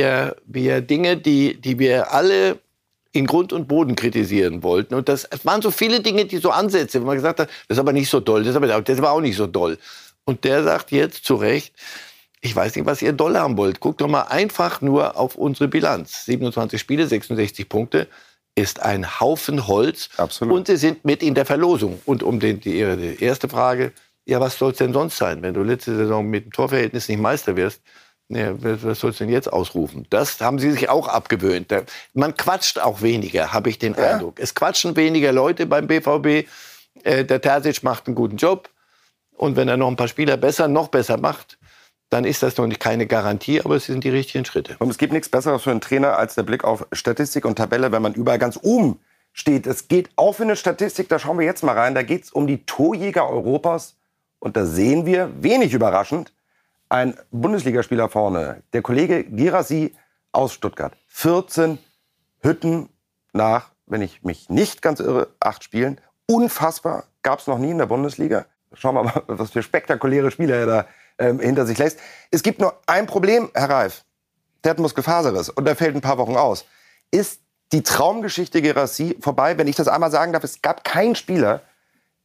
[0.46, 2.59] Wie er Dinge, die, die wir alle
[3.12, 4.94] in Grund und Boden kritisieren wollten.
[4.94, 7.77] Und das es waren so viele Dinge, die so Ansätze, wo man gesagt hat, das
[7.77, 9.79] ist aber nicht so doll, das, aber, das war auch nicht so doll.
[10.24, 11.72] Und der sagt jetzt zu Recht,
[12.40, 13.81] ich weiß nicht, was ihr doll haben wollt.
[13.81, 16.24] Guckt doch mal einfach nur auf unsere Bilanz.
[16.24, 18.09] 27 Spiele, 66 Punkte
[18.55, 20.11] ist ein Haufen Holz.
[20.16, 20.55] Absolut.
[20.55, 22.01] Und sie sind mit in der Verlosung.
[22.05, 23.92] Und um den, die, die erste Frage,
[24.27, 27.20] ja, was soll es denn sonst sein, wenn du letzte Saison mit dem Torverhältnis nicht
[27.20, 27.81] Meister wirst?
[28.29, 30.07] Ja, was sollst du denn jetzt ausrufen?
[30.11, 31.72] Das haben sie sich auch abgewöhnt.
[32.12, 34.12] Man quatscht auch weniger, habe ich den ja.
[34.12, 34.38] Eindruck.
[34.38, 36.46] Es quatschen weniger Leute beim BVB.
[37.05, 38.68] Äh, der Terzic macht einen guten Job.
[39.33, 41.59] Und wenn er noch ein paar Spieler besser, noch besser macht,
[42.10, 44.76] dann ist das noch keine Garantie, aber es sind die richtigen Schritte.
[44.78, 47.92] Und es gibt nichts Besseres für einen Trainer als der Blick auf Statistik und Tabelle,
[47.92, 48.98] wenn man überall ganz oben
[49.32, 49.66] steht.
[49.66, 51.94] Es geht auch für eine Statistik, da schauen wir jetzt mal rein.
[51.94, 53.96] Da geht es um die Torjäger Europas.
[54.38, 56.32] Und da sehen wir, wenig überraschend,
[56.88, 59.94] ein Bundesligaspieler vorne, der Kollege Girassi
[60.32, 60.96] aus Stuttgart.
[61.08, 61.78] 14
[62.40, 62.88] Hütten
[63.32, 66.00] nach, wenn ich mich nicht ganz irre, acht Spielen.
[66.26, 68.46] Unfassbar, gab es noch nie in der Bundesliga.
[68.72, 70.86] Schauen wir mal, was für spektakuläre Spieler er da
[71.18, 71.98] ähm, hinter sich lässt.
[72.31, 74.04] Es gibt nur ein Problem, Herr Reif.
[74.64, 76.64] Der hat Muskelfaserriss und der fällt ein paar Wochen aus.
[77.11, 77.40] Ist
[77.72, 79.59] die Traumgeschichte Gerassi vorbei?
[79.59, 81.62] Wenn ich das einmal sagen darf, es gab keinen Spieler,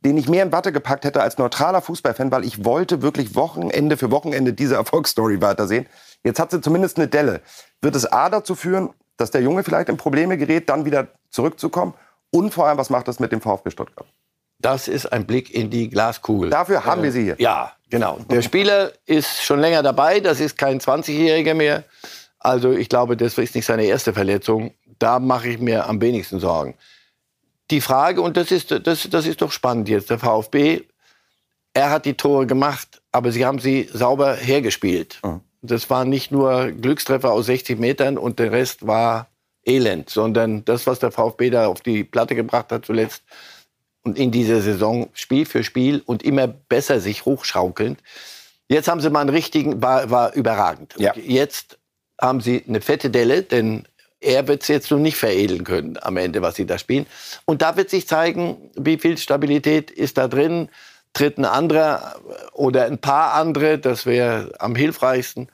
[0.04, 3.98] den ich mehr in Watte gepackt hätte als neutraler Fußballfan, weil ich wollte wirklich Wochenende
[3.98, 5.88] für Wochenende diese Erfolgsstory weitersehen.
[6.24, 7.42] Jetzt hat sie zumindest eine Delle.
[7.82, 11.94] Wird es A dazu führen, dass der Junge vielleicht in Probleme gerät, dann wieder zurückzukommen?
[12.32, 14.08] Und vor allem, was macht das mit dem VfB Stuttgart?
[14.64, 16.50] Das ist ein Blick in die Glaskugel.
[16.50, 17.36] Dafür haben äh, wir sie hier.
[17.38, 18.18] Ja, genau.
[18.30, 20.20] Der Spieler ist schon länger dabei.
[20.20, 21.84] Das ist kein 20-Jähriger mehr.
[22.40, 24.74] Also ich glaube, das ist nicht seine erste Verletzung.
[24.98, 26.76] Da mache ich mir am wenigsten Sorgen
[27.72, 30.84] die Frage, und das ist, das, das ist doch spannend jetzt, der VfB,
[31.74, 35.20] er hat die Tore gemacht, aber sie haben sie sauber hergespielt.
[35.24, 35.42] Mhm.
[35.62, 39.28] Das waren nicht nur Glückstreffer aus 60 Metern und der Rest war
[39.66, 43.24] Elend, sondern das, was der VfB da auf die Platte gebracht hat zuletzt
[44.04, 48.00] und in dieser Saison Spiel für Spiel und immer besser sich hochschaukelnd.
[48.68, 50.96] Jetzt haben sie mal einen richtigen, war, war überragend.
[50.98, 51.14] Ja.
[51.16, 51.78] Jetzt
[52.20, 53.88] haben sie eine fette Delle, denn
[54.20, 57.06] er wird es jetzt noch nicht veredeln können am Ende, was sie da spielen.
[57.46, 60.70] Und da wird sich zeigen, wie viel Stabilität ist da drin.
[61.14, 62.16] Tritt ein anderer
[62.54, 65.50] oder ein paar andere, das wäre am hilfreichsten.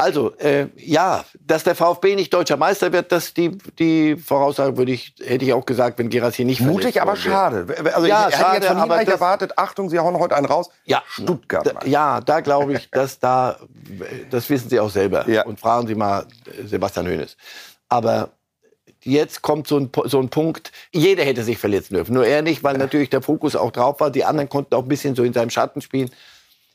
[0.00, 4.92] Also, äh, ja, dass der VfB nicht deutscher Meister wird, das die, die Voraussage würde
[4.92, 7.66] ich, hätte ich auch gesagt, wenn Gerassi nicht Mutig, aber schade.
[7.92, 10.46] Also ja, ich, schade, hätte jetzt von aber das, erwartet, Achtung, Sie hauen heute einen
[10.46, 10.70] raus.
[10.84, 11.66] Ja, Stuttgart.
[11.66, 13.56] Da, ja, da glaube ich, dass da,
[14.30, 15.28] das wissen Sie auch selber.
[15.28, 15.44] Ja.
[15.44, 16.26] Und fragen Sie mal
[16.64, 17.36] Sebastian Hoeneß.
[17.90, 18.30] Aber
[19.02, 22.14] jetzt kommt so ein, so ein Punkt, jeder hätte sich verletzen dürfen.
[22.14, 24.10] Nur er nicht, weil natürlich der Fokus auch drauf war.
[24.10, 26.10] Die anderen konnten auch ein bisschen so in seinem Schatten spielen.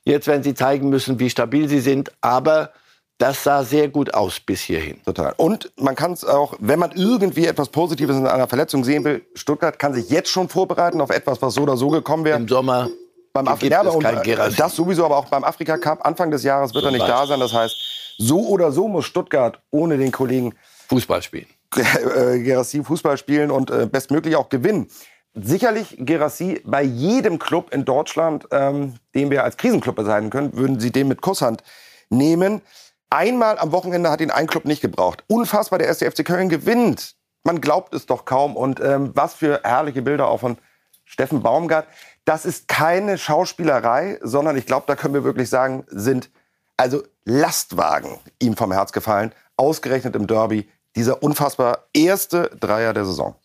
[0.03, 2.11] Jetzt werden sie zeigen müssen, wie stabil sie sind.
[2.21, 2.71] Aber
[3.17, 5.01] das sah sehr gut aus bis hierhin.
[5.03, 5.33] Total.
[5.37, 9.25] Und man kann es auch, wenn man irgendwie etwas Positives in einer Verletzung sehen will,
[9.35, 12.37] Stuttgart kann sich jetzt schon vorbereiten auf etwas, was so oder so gekommen wäre.
[12.37, 12.89] Im Sommer
[13.31, 16.85] beim Afrika ja, kein Das sowieso, aber auch beim Afrika Cup Anfang des Jahres wird
[16.85, 17.39] er nicht da sein.
[17.39, 17.75] Das heißt,
[18.17, 20.55] so oder so muss Stuttgart ohne den Kollegen
[20.89, 21.47] Fußball spielen.
[21.75, 24.87] Äh, Gerassi Fußball spielen und äh, bestmöglich auch gewinnen.
[25.33, 30.79] Sicherlich Gerassi bei jedem Club in Deutschland, ähm, den wir als Krisenclub bezeichnen können, würden
[30.79, 31.63] Sie den mit Kusshand
[32.09, 32.61] nehmen.
[33.09, 35.23] Einmal am Wochenende hat ihn ein Club nicht gebraucht.
[35.27, 37.15] Unfassbar, der erste FC Köln gewinnt.
[37.43, 38.55] Man glaubt es doch kaum.
[38.55, 40.57] Und ähm, was für herrliche Bilder auch von
[41.05, 41.87] Steffen Baumgart.
[42.25, 46.29] Das ist keine Schauspielerei, sondern ich glaube, da können wir wirklich sagen, sind
[46.77, 49.31] also Lastwagen ihm vom Herz gefallen.
[49.55, 53.35] Ausgerechnet im Derby dieser unfassbar erste Dreier der Saison?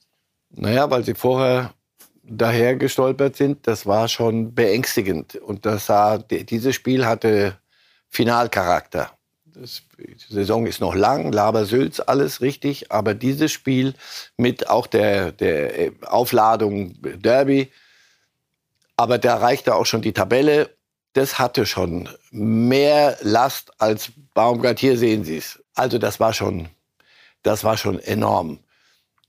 [0.50, 1.74] Naja, weil sie vorher
[2.22, 5.36] daher gestolpert sind, das war schon beängstigend.
[5.36, 7.58] Und das sah, dieses Spiel hatte
[8.08, 9.10] Finalcharakter.
[9.98, 12.90] Die Saison ist noch lang, Labersülz, alles richtig.
[12.90, 13.94] Aber dieses Spiel
[14.36, 17.70] mit auch der, der Aufladung Derby,
[18.96, 20.70] aber da reichte auch schon die Tabelle.
[21.12, 24.78] Das hatte schon mehr Last als Baumgart.
[24.78, 25.62] Hier sehen Sie es.
[25.74, 26.68] Also das war schon
[27.42, 28.60] das war schon enorm.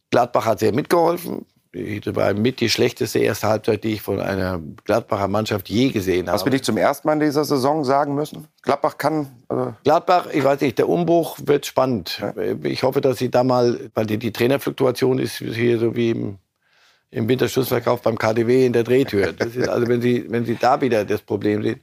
[0.10, 1.46] Gladbach hat sehr mitgeholfen.
[1.74, 6.28] Das war mit die schlechteste erste Halbzeit, die ich von einer Gladbacher Mannschaft je gesehen
[6.28, 6.36] habe.
[6.36, 8.48] Was will ich zum ersten Mal in dieser Saison sagen müssen?
[8.62, 9.28] Gladbach kann.
[9.48, 12.22] Also Gladbach, ich weiß nicht, der Umbruch wird spannend.
[12.22, 12.34] Ja.
[12.64, 16.40] Ich hoffe, dass sie da mal, weil die, die Trainerfluktuation ist hier so wie im,
[17.10, 19.32] im Winterschlussverkauf beim KDW in der Drehtür.
[19.32, 21.80] Das ist also, wenn sie, wenn sie da wieder das Problem sehen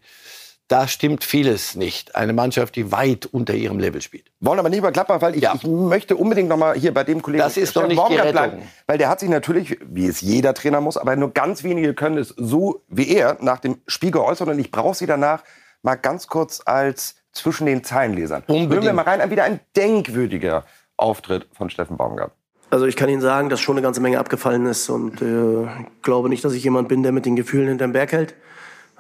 [0.69, 2.15] da stimmt vieles nicht.
[2.15, 4.31] Eine Mannschaft, die weit unter ihrem Level spielt.
[4.41, 5.55] Wollen aber nicht über Gladbach, weil ich, ja.
[5.55, 8.63] ich möchte unbedingt noch mal hier bei dem Kollegen das ist doch nicht die bleiben,
[8.87, 12.19] weil der hat sich natürlich, wie es jeder Trainer muss, aber nur ganz wenige können
[12.19, 15.43] es so wie er nach dem Spiel geäußert und ich brauche sie danach
[15.83, 18.43] mal ganz kurz als zwischen den Zeilenlesern.
[18.47, 18.73] Unbedingt.
[18.73, 20.65] Hören wir mal rein, wieder ein denkwürdiger
[20.97, 22.33] Auftritt von Steffen Baumgart.
[22.71, 25.67] Also ich kann Ihnen sagen, dass schon eine ganze Menge abgefallen ist und äh,
[26.03, 28.35] glaube nicht, dass ich jemand bin, der mit den Gefühlen hinterm Berg hält.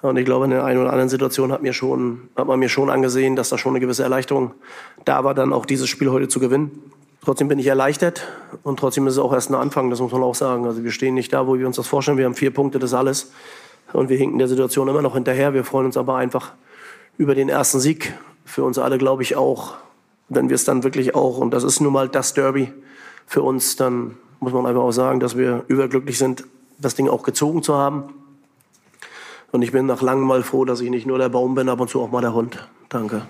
[0.00, 2.68] Und ich glaube, in der einen oder anderen Situation hat, mir schon, hat man mir
[2.68, 4.52] schon angesehen, dass da schon eine gewisse Erleichterung
[5.04, 6.92] da war, dann auch dieses Spiel heute zu gewinnen.
[7.24, 8.26] Trotzdem bin ich erleichtert
[8.62, 10.66] und trotzdem ist es auch erst ein Anfang, das muss man auch sagen.
[10.66, 12.16] Also wir stehen nicht da, wo wir uns das vorstellen.
[12.16, 13.32] Wir haben vier Punkte, das alles.
[13.92, 15.52] Und wir hinken der Situation immer noch hinterher.
[15.52, 16.52] Wir freuen uns aber einfach
[17.16, 18.14] über den ersten Sieg.
[18.44, 19.74] Für uns alle, glaube ich, auch.
[20.28, 22.72] Wenn wir es dann wirklich auch, und das ist nun mal das Derby
[23.26, 26.44] für uns, dann muss man einfach auch sagen, dass wir überglücklich sind,
[26.78, 28.04] das Ding auch gezogen zu haben.
[29.50, 31.80] Und ich bin nach langem mal froh, dass ich nicht nur der Baum bin, ab
[31.80, 32.68] und zu auch mal der Hund.
[32.88, 33.22] Danke.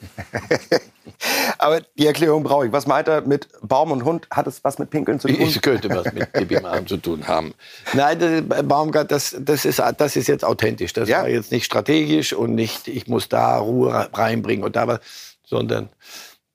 [1.58, 2.72] Aber die Erklärung brauche ich.
[2.72, 4.28] Was meint er mit Baum und Hund?
[4.30, 5.40] Hat es was mit Pinkeln zu tun?
[5.40, 7.54] Es könnte was mit Pipi zu tun haben.
[7.94, 10.92] Nein, das, Baumgart, das, das, ist, das ist jetzt authentisch.
[10.92, 11.22] Das ja.
[11.22, 15.00] war jetzt nicht strategisch und nicht, ich muss da Ruhe reinbringen und da was,
[15.44, 15.88] sondern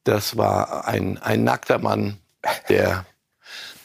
[0.04, 2.17] das war ein, ein nackter Mann,
[2.69, 3.06] der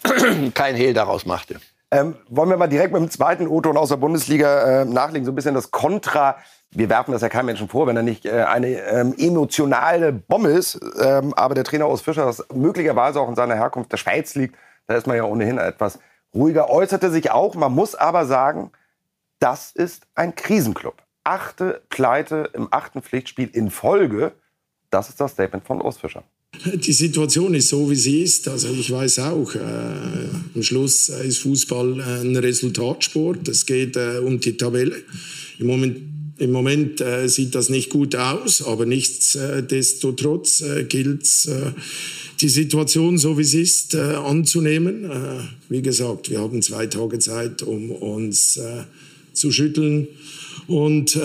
[0.54, 1.60] kein Hehl daraus machte.
[1.90, 5.32] Ähm, wollen wir mal direkt mit dem zweiten O-Ton aus der Bundesliga äh, nachlegen, so
[5.32, 6.36] ein bisschen das Kontra.
[6.70, 10.50] Wir werfen das ja keinem Menschen vor, wenn er nicht äh, eine ähm, emotionale Bombe
[10.50, 10.78] ist.
[11.00, 14.54] Ähm, aber der Trainer aus Fischer, das möglicherweise auch in seiner Herkunft der Schweiz liegt,
[14.86, 15.98] da ist man ja ohnehin etwas
[16.34, 17.54] ruhiger, äußerte sich auch.
[17.54, 18.70] Man muss aber sagen,
[19.38, 20.94] das ist ein Krisenclub.
[21.24, 24.32] Achte Pleite im achten Pflichtspiel in Folge.
[24.90, 26.22] Das ist das Statement von Urs Fischer.
[26.64, 28.48] Die Situation ist so, wie sie ist.
[28.48, 29.58] Also ich weiß auch, äh,
[30.58, 33.46] am Schluss ist Fußball ein Resultatsport.
[33.46, 34.96] Es geht äh, um die Tabelle.
[35.60, 35.98] Im Moment,
[36.38, 41.70] im Moment äh, sieht das nicht gut aus, aber nichtsdestotrotz äh, gilt es, äh,
[42.40, 45.08] die Situation so, wie sie ist, äh, anzunehmen.
[45.68, 48.58] wie gesagt, wir haben zwei Tage Zeit, um uns
[49.32, 50.08] zu schütteln
[50.66, 51.18] und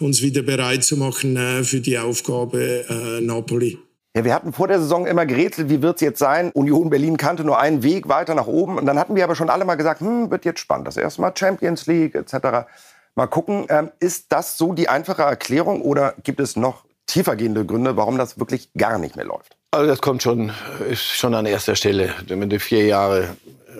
[0.00, 2.84] uns wieder bereit zu machen für die Aufgabe
[3.22, 3.78] Napoli.
[4.16, 6.52] Ja, wir hatten vor der Saison immer gerätselt, wie wird es jetzt sein?
[6.52, 8.78] Union Berlin kannte nur einen Weg weiter nach oben.
[8.78, 10.86] Und dann hatten wir aber schon alle mal gesagt, hm, wird jetzt spannend.
[10.86, 12.68] Das erste Mal Champions League etc.
[13.16, 17.96] Mal gucken, ähm, ist das so die einfache Erklärung oder gibt es noch tiefergehende Gründe,
[17.96, 19.56] warum das wirklich gar nicht mehr läuft?
[19.72, 20.52] Also das kommt schon,
[20.88, 22.14] ist schon an erster Stelle.
[22.28, 23.36] Wenn du vier Jahre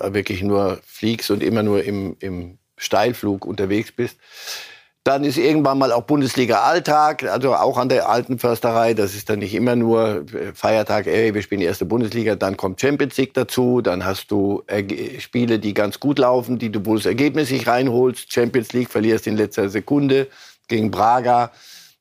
[0.08, 4.18] wirklich nur fliegst und immer nur im, im Steilflug unterwegs bist,
[5.04, 8.94] dann ist irgendwann mal auch Bundesliga-Alltag, also auch an der alten Försterei.
[8.94, 12.56] Das ist dann nicht immer nur äh, Feiertag, ey, wir spielen die erste Bundesliga, dann
[12.56, 14.64] kommt Champions League dazu, dann hast du
[15.18, 18.32] Spiele, die ganz gut laufen, die du, wo das Ergebnis sich reinholst.
[18.32, 20.26] Champions League verlierst in letzter Sekunde
[20.68, 21.52] gegen Braga.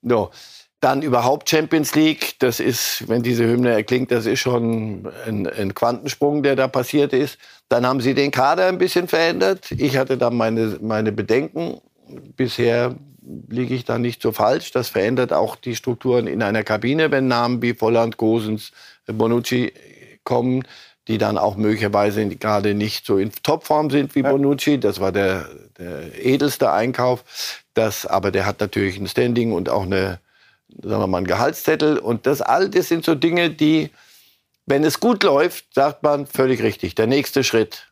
[0.02, 0.32] So.
[0.80, 5.74] Dann überhaupt Champions League, das ist, wenn diese Hymne erklingt, das ist schon ein, ein
[5.74, 7.38] Quantensprung, der da passiert ist.
[7.70, 9.72] Dann haben sie den Kader ein bisschen verändert.
[9.72, 12.96] Ich hatte da meine, meine Bedenken bisher
[13.50, 14.72] liege ich da nicht so falsch.
[14.72, 18.72] Das verändert auch die Strukturen in einer Kabine, wenn Namen wie Volland, Gosens,
[19.08, 19.74] Bonucci
[20.24, 20.64] kommen,
[21.08, 24.32] die dann auch möglicherweise gerade nicht so in Topform sind wie ja.
[24.32, 24.80] Bonucci.
[24.80, 27.24] Das war der, der edelste Einkauf.
[27.74, 30.20] Das, aber der hat natürlich ein Standing und auch eine,
[30.70, 31.98] sagen wir mal, einen Gehaltszettel.
[31.98, 33.90] Und das all das sind so Dinge, die,
[34.66, 37.88] wenn es gut läuft, sagt man völlig richtig, der nächste Schritt.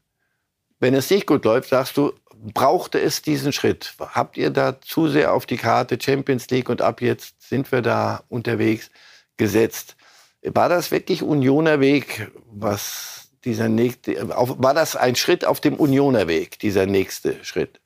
[0.80, 3.94] Wenn es nicht gut läuft, sagst du, brauchte es diesen Schritt?
[4.00, 7.82] Habt ihr da zu sehr auf die Karte Champions League und ab jetzt sind wir
[7.82, 8.90] da unterwegs
[9.38, 9.96] gesetzt?
[10.44, 16.28] War das wirklich Unioner Weg, was dieser nächste, war das ein Schritt auf dem Unioner
[16.28, 17.80] Weg, dieser nächste Schritt?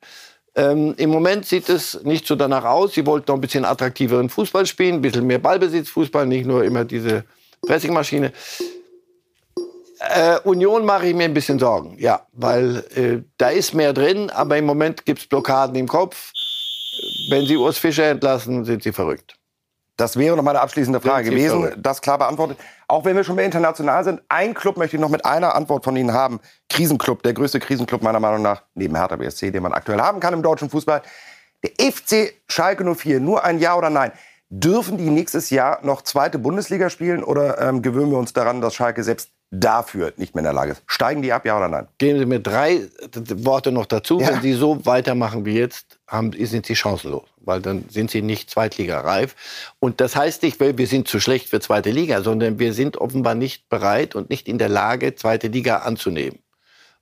[0.54, 2.94] Ähm, Im Moment sieht es nicht so danach aus.
[2.94, 6.84] Sie wollten noch ein bisschen attraktiveren Fußball spielen, ein bisschen mehr Ballbesitzfußball, nicht nur immer
[6.84, 7.24] diese
[7.60, 8.32] Pressingmaschine.
[9.98, 14.30] Äh, Union mache ich mir ein bisschen Sorgen, ja, weil äh, da ist mehr drin,
[14.30, 16.32] aber im Moment gibt es Blockaden im Kopf.
[17.30, 19.36] Wenn Sie Urs Fischer entlassen, sind Sie verrückt.
[19.96, 21.60] Das wäre noch meine abschließende Frage gewesen.
[21.60, 21.78] Verrückt.
[21.80, 22.58] Das klar beantwortet.
[22.86, 25.84] Auch wenn wir schon mehr international sind, ein Club möchte ich noch mit einer Antwort
[25.84, 26.40] von Ihnen haben.
[26.68, 30.34] Krisenclub, der größte Krisenclub meiner Meinung nach, neben Hertha BSC, den man aktuell haben kann
[30.34, 31.00] im deutschen Fußball.
[31.62, 34.12] Der FC Schalke 04, nur ein Ja oder Nein.
[34.50, 38.74] Dürfen die nächstes Jahr noch zweite Bundesliga spielen oder ähm, gewöhnen wir uns daran, dass
[38.74, 40.82] Schalke selbst dafür nicht mehr in der Lage ist.
[40.86, 41.86] Steigen die ab, ja oder nein?
[41.98, 44.20] Geben Sie mir drei Worte noch dazu.
[44.20, 44.28] Ja.
[44.28, 47.24] Wenn Sie so weitermachen wie jetzt, haben, sind Sie chancenlos.
[47.38, 49.36] Weil dann sind Sie nicht zweitligareif.
[49.78, 52.96] Und das heißt nicht, weil wir sind zu schlecht für zweite Liga, sondern wir sind
[52.96, 56.40] offenbar nicht bereit und nicht in der Lage, zweite Liga anzunehmen.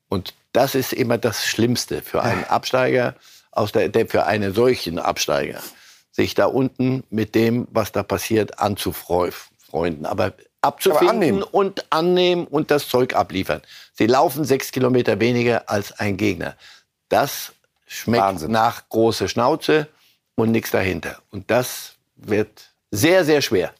[0.08, 3.14] Und das ist immer das Schlimmste für einen Absteiger,
[3.50, 5.60] aus der, der für einen solchen Absteiger,
[6.10, 10.06] sich da unten mit dem, was da passiert, anzufreunden.
[10.06, 11.42] Aber abzufinden annehmen.
[11.42, 13.62] und annehmen und das Zeug abliefern.
[13.92, 16.56] Sie laufen sechs Kilometer weniger als ein Gegner.
[17.08, 17.52] Das
[17.86, 18.50] schmeckt Wahnsinn.
[18.50, 19.88] nach große Schnauze
[20.34, 21.18] und nichts dahinter.
[21.30, 23.72] Und das wird sehr, sehr schwer.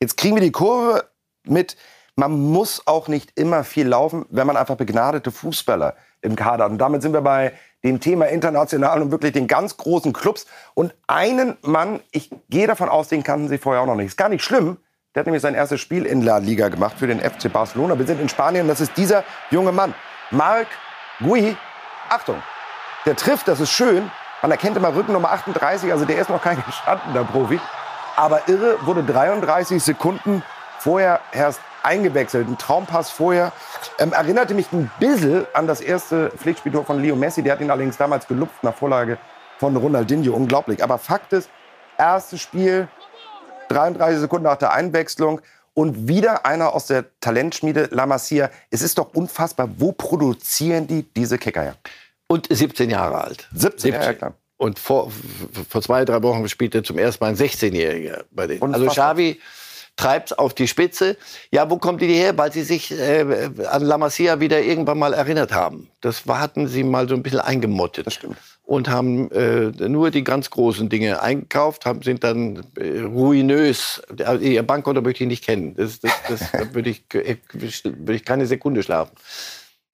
[0.00, 1.08] Jetzt kriegen wir die Kurve
[1.44, 1.76] mit
[2.16, 6.72] man muss auch nicht immer viel laufen, wenn man einfach begnadete Fußballer im Kader hat.
[6.72, 7.52] Und damit sind wir bei
[7.84, 10.46] dem Thema international und wirklich den ganz großen Clubs.
[10.74, 14.06] Und einen Mann, ich gehe davon aus, den kannten Sie vorher auch noch nicht.
[14.06, 14.78] Ist gar nicht schlimm.
[15.16, 17.98] Der hat nämlich sein erstes Spiel in La Liga gemacht für den FC Barcelona.
[17.98, 18.68] Wir sind in Spanien.
[18.68, 19.94] Das ist dieser junge Mann,
[20.30, 20.66] Marc
[21.20, 21.56] Gui.
[22.10, 22.42] Achtung,
[23.06, 24.10] der trifft, das ist schön.
[24.42, 27.58] Man erkennt immer Rückennummer 38, also der ist noch kein gestandener Profi.
[28.14, 30.42] Aber irre, wurde 33 Sekunden
[30.80, 32.46] vorher erst eingewechselt.
[32.46, 33.52] Ein Traumpass vorher.
[33.98, 37.42] Ähm, erinnerte mich ein bisschen an das erste Pflichtspieltor von Leo Messi.
[37.42, 39.16] Der hat ihn allerdings damals gelupft nach Vorlage
[39.56, 40.34] von Ronaldinho.
[40.34, 40.84] Unglaublich.
[40.84, 41.48] Aber Fakt ist,
[41.96, 42.88] erstes Spiel,
[43.68, 45.40] 33 Sekunden nach der Einwechslung.
[45.74, 48.50] Und wieder einer aus der Talentschmiede La Masia.
[48.70, 49.68] Es ist doch unfassbar.
[49.76, 51.74] Wo produzieren die diese Kicker ja?
[52.28, 53.48] Und 17 Jahre alt.
[53.52, 53.92] 17, 17.
[53.92, 54.34] ja, klar.
[54.56, 55.12] Und vor,
[55.68, 58.74] vor zwei, drei Wochen spielte zum ersten Mal ein 16-Jähriger bei denen.
[58.74, 59.38] Also Xavi
[59.96, 61.16] treibt es auf die Spitze.
[61.50, 62.36] Ja, wo kommt die her?
[62.38, 65.90] Weil sie sich äh, an La Masia wieder irgendwann mal erinnert haben.
[66.00, 68.06] Das hatten sie mal so ein bisschen eingemottet.
[68.06, 68.36] Das stimmt.
[68.66, 74.02] Und haben äh, nur die ganz großen Dinge eingekauft, haben, sind dann äh, ruinös.
[74.24, 75.76] Also, ihr Bankkonto möchte ich nicht kennen.
[75.76, 79.14] Das, das, das, da würde ich, würde ich keine Sekunde schlafen.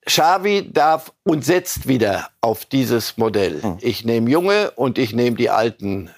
[0.07, 3.63] Xavi darf und setzt wieder auf dieses Modell.
[3.63, 3.77] Hm.
[3.81, 6.11] Ich nehme Junge und ich nehme die alten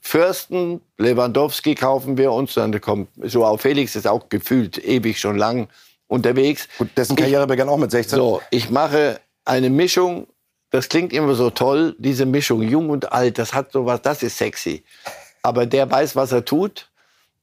[0.00, 5.68] Fürsten, Lewandowski kaufen wir uns, dann kommt Joao Felix, ist auch gefühlt ewig schon lang
[6.06, 6.66] unterwegs.
[6.78, 8.16] Gut, dessen Karriere begann auch mit 16.
[8.16, 10.26] So, ich mache eine Mischung,
[10.70, 14.38] das klingt immer so toll, diese Mischung, jung und alt, das hat sowas, das ist
[14.38, 14.84] sexy.
[15.42, 16.90] Aber der weiß, was er tut,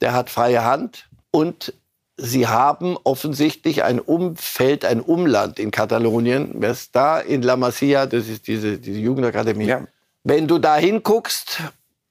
[0.02, 1.74] der hat freie Hand und
[2.18, 8.28] sie haben offensichtlich ein Umfeld, ein Umland in Katalonien, was da in La Masia, das
[8.28, 9.66] ist diese, diese Jugendakademie.
[9.66, 9.82] Ja.
[10.24, 11.62] Wenn du da hinguckst,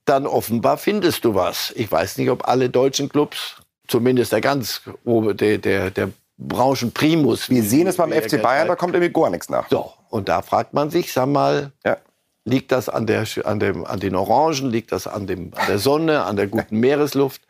[0.05, 1.73] dann offenbar findest du was.
[1.77, 3.57] Ich weiß nicht, ob alle deutschen Clubs,
[3.89, 7.49] zumindest der ganz der, der, der Branchenprimus.
[7.49, 9.69] Wir sehen es beim FC Bayern, da kommt irgendwie gar nichts nach.
[9.71, 11.97] So, und da fragt man sich, sag mal, ja.
[12.45, 15.81] liegt das an, der, an, dem, an den Orangen, liegt das an, dem, an der
[15.81, 17.43] Sonne, an der guten Meeresluft?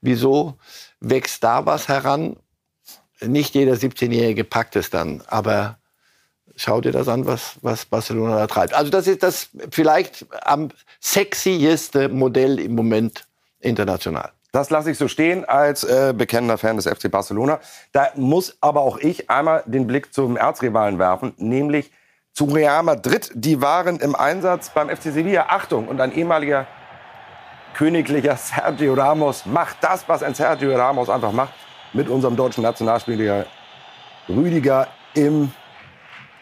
[0.00, 0.54] Wieso
[1.00, 2.36] wächst da was heran?
[3.20, 5.78] Nicht jeder 17-Jährige packt es dann, aber
[6.54, 8.74] Schau dir das an, was, was Barcelona da treibt.
[8.74, 10.68] Also das ist das vielleicht am
[11.00, 13.26] sexieste Modell im Moment
[13.60, 14.32] international.
[14.52, 17.58] Das lasse ich so stehen als äh, bekennender Fan des FC Barcelona.
[17.92, 21.90] Da muss aber auch ich einmal den Blick zum Erzrivalen werfen, nämlich
[22.32, 23.30] zu Real Madrid.
[23.34, 25.46] Die waren im Einsatz beim FC Sevilla.
[25.48, 26.66] Achtung, und ein ehemaliger
[27.74, 31.52] königlicher Sergio Ramos macht das, was ein Sergio Ramos einfach macht,
[31.92, 33.46] mit unserem deutschen Nationalspieler
[34.28, 35.52] Rüdiger im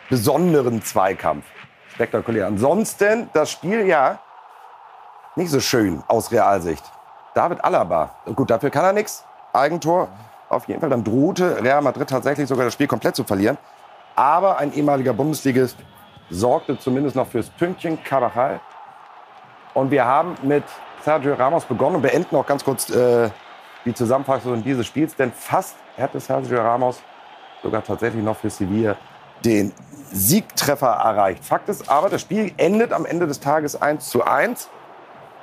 [0.08, 1.44] besonderen Zweikampf.
[1.94, 2.46] Spektakulär.
[2.46, 4.18] Ansonsten das Spiel ja
[5.36, 6.84] nicht so schön aus Realsicht.
[7.34, 8.16] David Alaba.
[8.34, 9.24] Gut, dafür kann er nichts.
[9.52, 10.08] Eigentor.
[10.48, 10.90] Auf jeden Fall.
[10.90, 13.56] Dann drohte Real Madrid tatsächlich sogar das Spiel komplett zu verlieren.
[14.20, 15.78] Aber ein ehemaliger Bundesligist
[16.28, 18.04] sorgte zumindest noch fürs Pünktchen.
[18.04, 18.60] Carvajal.
[19.72, 20.62] Und wir haben mit
[21.02, 23.30] Sergio Ramos begonnen und beenden auch ganz kurz äh,
[23.86, 25.16] die Zusammenfassung dieses Spiels.
[25.16, 27.00] Denn fast hätte Sergio Ramos
[27.62, 28.94] sogar tatsächlich noch für Sevilla
[29.42, 29.72] den
[30.12, 31.42] Siegtreffer erreicht.
[31.42, 34.68] Fakt ist aber, das Spiel endet am Ende des Tages 1 zu 1.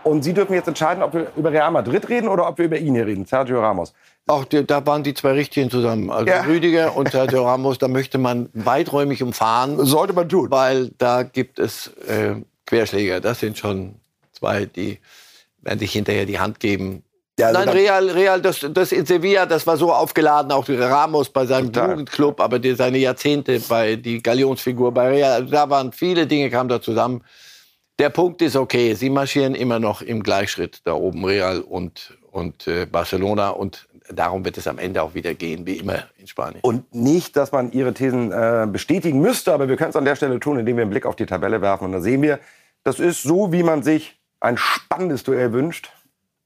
[0.03, 2.77] Und Sie dürfen jetzt entscheiden, ob wir über Real Madrid reden oder ob wir über
[2.77, 3.95] ihn hier reden, Sergio Ramos.
[4.27, 6.11] Auch da waren die zwei Richtigen zusammen.
[6.11, 6.41] Also ja.
[6.41, 9.83] Rüdiger und Sergio Ramos, da möchte man weiträumig umfahren.
[9.85, 10.51] Sollte man tun.
[10.51, 12.35] Weil da gibt es äh,
[12.65, 13.21] Querschläger.
[13.21, 13.95] Das sind schon
[14.33, 14.99] zwei, die
[15.61, 17.03] werden sich hinterher die Hand geben.
[17.39, 21.29] Ja, also Nein, Real, Real das, das in Sevilla, das war so aufgeladen, auch Ramos
[21.29, 21.91] bei seinem Total.
[21.91, 26.49] Jugendclub, aber die, seine Jahrzehnte bei die Galionsfigur bei Real, also da waren viele Dinge,
[26.49, 27.23] kamen da zusammen.
[27.99, 32.67] Der Punkt ist okay, sie marschieren immer noch im Gleichschritt da oben, Real und, und
[32.67, 36.59] äh, Barcelona und darum wird es am Ende auch wieder gehen, wie immer in Spanien.
[36.61, 40.15] Und nicht, dass man Ihre Thesen äh, bestätigen müsste, aber wir können es an der
[40.15, 42.39] Stelle tun, indem wir einen Blick auf die Tabelle werfen und da sehen wir,
[42.83, 45.91] das ist so, wie man sich ein spannendes Duell wünscht.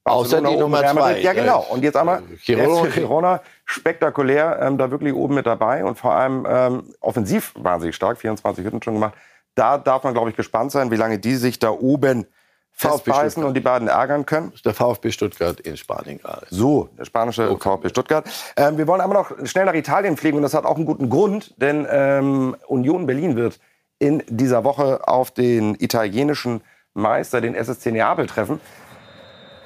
[0.04, 1.20] Außer die Nummer zwei.
[1.20, 1.64] Ja, genau.
[1.70, 6.44] Und jetzt einmal Girona, Girona spektakulär ähm, da wirklich oben mit dabei und vor allem
[6.48, 9.14] ähm, offensiv wahnsinnig stark, 24 Hütten schon gemacht.
[9.54, 12.26] Da darf man, glaube ich, gespannt sein, wie lange die sich da oben
[12.72, 14.48] festbeißen und die beiden ärgern können.
[14.48, 16.46] Das ist der VfB Stuttgart in Spanien gerade.
[16.50, 17.70] So, der spanische okay.
[17.70, 18.28] VfB Stuttgart.
[18.56, 21.08] Ähm, wir wollen aber noch schnell nach Italien fliegen und das hat auch einen guten
[21.08, 23.60] Grund, denn ähm, Union Berlin wird
[23.98, 26.62] in dieser Woche auf den italienischen
[26.94, 28.60] Meister, den SSC Neapel, treffen.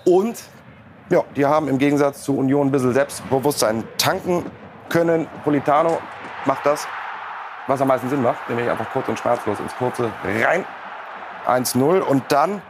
[0.05, 0.37] Und
[1.09, 4.45] ja, die haben im Gegensatz zu Union ein bisschen Selbstbewusstsein tanken
[4.89, 5.27] können.
[5.45, 5.99] Politano
[6.45, 6.87] macht das,
[7.67, 10.65] was am meisten Sinn macht, nämlich einfach kurz und schmerzlos ins Kurze rein.
[11.47, 12.61] 1-0 und dann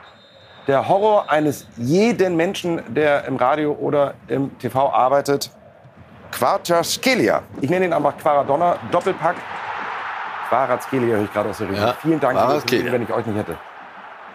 [0.66, 5.50] der Horror eines jeden Menschen, der im Radio oder im TV arbeitet.
[6.32, 7.42] Quartaskelia.
[7.60, 9.36] Ich nenne ihn einfach Quaradonna, Doppelpack.
[10.48, 11.80] Quarazkelia höre ich gerade aus der Regie.
[11.80, 12.38] Ja, Vielen Dank,
[12.70, 13.56] wenn ich euch nicht hätte.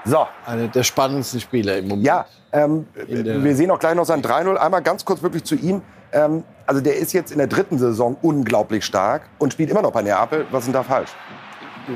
[0.04, 2.06] So, Einer der spannendsten Spieler im Moment.
[2.08, 4.56] ja, ähm, wir sehen auch gleich noch sein 3-0.
[4.56, 5.84] Einmal ganz kurz wirklich zu ihm.
[6.12, 9.92] Ähm, also der ist jetzt in der dritten Saison unglaublich stark und spielt immer noch
[9.92, 10.48] bei Neapel.
[10.50, 11.12] Was ist denn da falsch?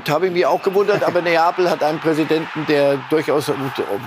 [0.04, 3.52] Das habe ich mich auch gewundert, aber Neapel hat einen Präsidenten, der durchaus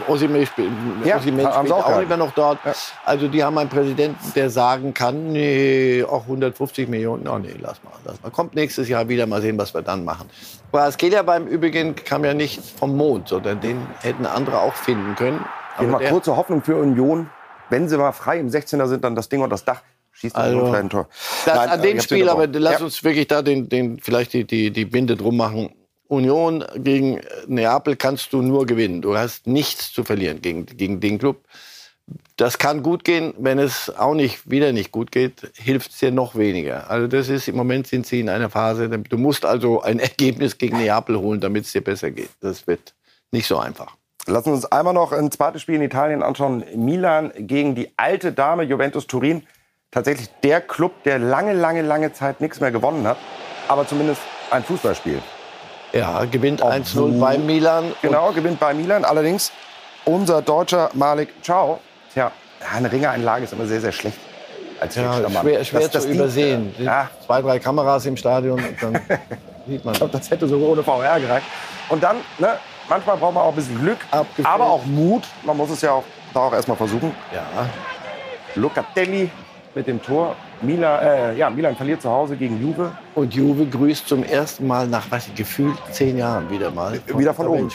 [0.07, 0.71] Osimhen spielt,
[1.05, 2.59] Ja, spielt auch auch immer noch dort.
[2.65, 2.73] Ja.
[3.05, 7.83] Also die haben einen Präsidenten, der sagen kann, nee, auch 150 Millionen, oh nee, lass
[7.83, 8.31] mal, lass mal.
[8.31, 10.29] Kommt nächstes Jahr wieder, mal sehen, was wir dann machen.
[10.73, 15.45] Braskelia beim Übrigen kam ja nicht vom Mond, sondern den hätten andere auch finden können.
[15.79, 17.31] Hier Aber mal kurze Hoffnung für Union.
[17.71, 19.83] Wenn sie mal frei im 16er sind, dann das Ding und das Dach.
[20.13, 21.09] Schießt Also, ein Tor.
[21.45, 22.85] Das, Nein, an äh, dem Spiel, aber lass Ja.
[22.85, 25.71] uns wirklich da den, den, vielleicht die, die, die Binde drum machen.
[26.09, 29.03] Union gegen Neapel kannst du nur gewinnen.
[29.03, 31.45] Du hast nichts zu verlieren gegen, gegen den Club.
[32.37, 36.11] Das kann gut gehen, wenn es auch nicht wieder nicht gut geht, hilft es dir
[36.11, 36.91] noch weniger.
[36.91, 38.89] Also das ist im Moment sind sie in einer Phase.
[38.89, 42.31] Du musst also ein Ergebnis gegen Neapel holen, damit es dir besser geht.
[42.41, 42.95] Das wird
[43.31, 43.97] nicht so einfach.
[44.27, 46.65] Lassen wir uns einmal noch ein zweites Spiel in Italien anschauen.
[46.77, 49.43] Milan gegen die alte Dame Juventus Turin.
[49.91, 53.17] Tatsächlich der Club, der lange, lange, lange Zeit nichts mehr gewonnen hat.
[53.69, 55.21] Aber zumindest ein Fußballspiel.
[55.93, 56.75] Ja, gewinnt Obwohl-
[57.13, 57.93] 1-0 bei Milan.
[58.03, 59.05] Genau, gewinnt bei Milan.
[59.05, 59.53] Allerdings
[60.05, 61.81] unser deutscher Malik Ciao.
[62.13, 62.31] Tja,
[62.75, 64.19] eine Ringereinlage ist immer sehr, sehr schlecht.
[64.81, 66.75] Als Ja, schwer, schwer Das- das zu übersehen.
[66.79, 69.01] Ja, Zwei, drei Kameras im Stadion und dann
[69.67, 69.93] sieht man.
[69.95, 71.47] Ich glaube, das hätte sogar ohne VR gereicht.
[71.89, 72.59] Und dann, ne,
[72.89, 74.47] manchmal braucht man auch ein bisschen Glück, Abgefällt.
[74.47, 75.25] aber auch Mut.
[75.43, 77.13] Man muss es ja auch, da auch erstmal versuchen.
[77.35, 77.43] Ja,
[78.55, 79.31] Locatelli
[79.79, 80.35] mit dem Tor.
[80.61, 82.91] Milan, äh, ja, Milan verliert zu Hause gegen Juve.
[83.15, 87.01] und Juve grüßt zum ersten Mal nach, was ich, gefühlt zehn Jahren wieder mal.
[87.17, 87.71] Wieder von oben.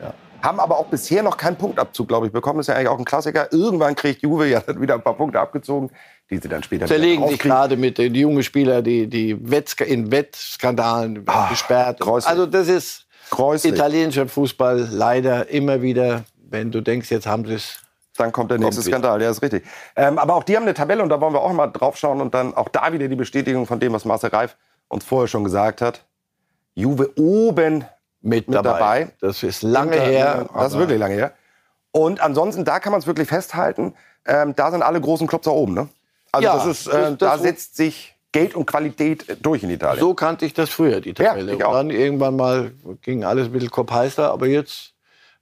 [0.00, 0.14] Ja.
[0.40, 2.60] Haben aber auch bisher noch keinen Punktabzug, glaube ich, bekommen.
[2.60, 3.52] Ist ja eigentlich auch ein Klassiker.
[3.52, 5.90] Irgendwann kriegt Juve ja wieder ein paar Punkte abgezogen,
[6.30, 10.10] die sie dann später Zerlegen sich gerade mit den jungen Spielern, die, die Wettska in
[10.10, 12.00] Wettskandalen Ah, gesperrt.
[12.00, 12.30] gräuslich.
[12.30, 13.74] Also das ist Gräuslich.
[13.74, 17.80] italienischer Fußball leider immer wieder, wenn du denkst, jetzt haben sie es.
[18.16, 18.92] Dann kommt der nächste Kommt.
[18.92, 19.64] Skandal, ja, ist richtig.
[19.96, 22.20] Ähm, aber auch die haben eine Tabelle und da wollen wir auch mal drauf schauen
[22.20, 24.56] und dann auch da wieder die Bestätigung von dem, was Marcel Reif
[24.88, 26.04] uns vorher schon gesagt hat.
[26.74, 27.84] Juve oben
[28.20, 28.70] Mit, Mit dabei.
[28.70, 29.08] dabei.
[29.20, 30.48] Das ist lange Inter- her.
[30.54, 31.32] Das ist wirklich lange her.
[31.92, 33.94] Und ansonsten, da kann man es wirklich festhalten,
[34.26, 35.74] ähm, da sind alle großen Clubs da oben.
[35.74, 35.88] Ne?
[36.32, 39.70] Also Ja, das ist, äh, das- da setzt sich Geld und Qualität äh, durch in
[39.70, 40.00] Italien.
[40.00, 41.54] So kannte ich das früher, die Tabelle.
[41.56, 44.30] Ja, und dann irgendwann mal ging alles ein bisschen kopfheißer.
[44.32, 44.93] Aber jetzt,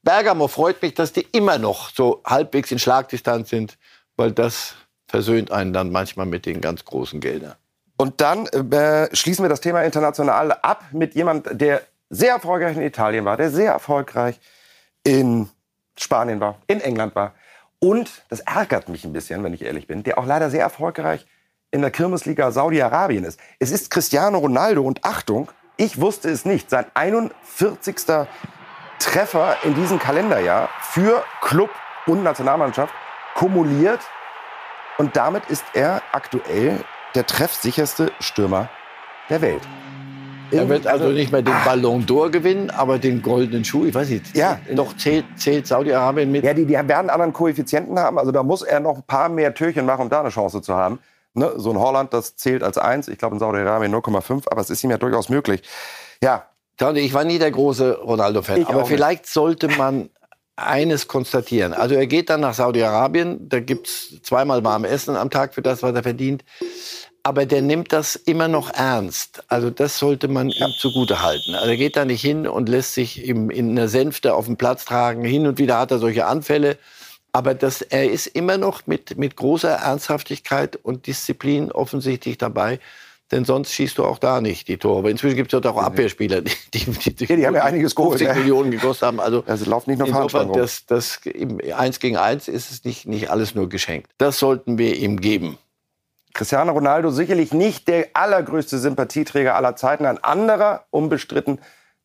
[0.02, 3.78] Bergamo freut mich, dass die immer noch so halbwegs in Schlagdistanz sind,
[4.16, 4.74] weil das
[5.06, 7.54] versöhnt einen dann manchmal mit den ganz großen Geldern.
[7.96, 12.82] Und dann äh, schließen wir das Thema international ab mit jemand, der sehr erfolgreich in
[12.82, 14.40] Italien war, der sehr erfolgreich
[15.04, 15.48] in
[15.96, 17.34] Spanien war, in England war.
[17.78, 21.26] Und, das ärgert mich ein bisschen, wenn ich ehrlich bin, der auch leider sehr erfolgreich
[21.70, 23.40] in der Kirmesliga Saudi-Arabien ist.
[23.58, 27.96] Es ist Cristiano Ronaldo und Achtung, ich wusste es nicht, sein 41.
[29.02, 31.70] Treffer in diesem Kalenderjahr für Club
[32.06, 32.94] und Nationalmannschaft
[33.34, 34.00] kumuliert.
[34.98, 36.84] Und damit ist er aktuell
[37.14, 38.68] der treffsicherste Stürmer
[39.28, 39.62] der Welt.
[40.52, 44.10] Er wird also nicht mehr den Ballon d'Or gewinnen, aber den goldenen Schuh, ich weiß
[44.10, 44.36] nicht.
[44.36, 44.60] Ja.
[44.70, 46.44] Doch zählt, zählt Saudi-Arabien mit.
[46.44, 48.18] Ja, die, die werden anderen Koeffizienten haben.
[48.18, 50.74] Also da muss er noch ein paar mehr Türchen machen, um da eine Chance zu
[50.74, 50.98] haben.
[51.34, 51.52] Ne?
[51.56, 53.08] So ein Holland, das zählt als eins.
[53.08, 54.44] Ich glaube in Saudi-Arabien 0,5.
[54.50, 55.62] Aber es ist ihm ja durchaus möglich.
[56.22, 56.44] Ja,
[56.76, 58.88] Tony, ich war nie der große Ronaldo-Fan, aber auch nicht.
[58.88, 60.10] vielleicht sollte man
[60.56, 61.72] eines konstatieren.
[61.72, 65.62] Also er geht dann nach Saudi-Arabien, da gibt es zweimal warm Essen am Tag für
[65.62, 66.44] das, was er verdient.
[67.24, 69.44] Aber der nimmt das immer noch ernst.
[69.46, 71.54] Also das sollte man ihm zugute halten.
[71.54, 74.56] Also er geht da nicht hin und lässt sich im, in einer Sänfte auf den
[74.56, 75.22] Platz tragen.
[75.22, 76.78] Hin und wieder hat er solche Anfälle.
[77.30, 82.80] Aber das, er ist immer noch mit, mit großer Ernsthaftigkeit und Disziplin offensichtlich dabei.
[83.32, 84.98] Denn sonst schießt du auch da nicht die Tore.
[84.98, 87.94] Aber inzwischen gibt es dort auch Abwehrspieler, die, die, die, Ja, die haben ja einiges
[87.94, 88.34] geholt, 50 ja.
[88.34, 89.20] Millionen gekostet haben.
[89.20, 91.20] Also, Also laufen nicht nur insofern, das, das,
[91.74, 94.10] eins gegen eins ist es nicht, nicht alles nur geschenkt.
[94.18, 95.56] Das sollten wir ihm geben.
[96.34, 100.04] Cristiano Ronaldo sicherlich nicht der allergrößte Sympathieträger aller Zeiten.
[100.04, 101.58] Ein anderer, unbestritten,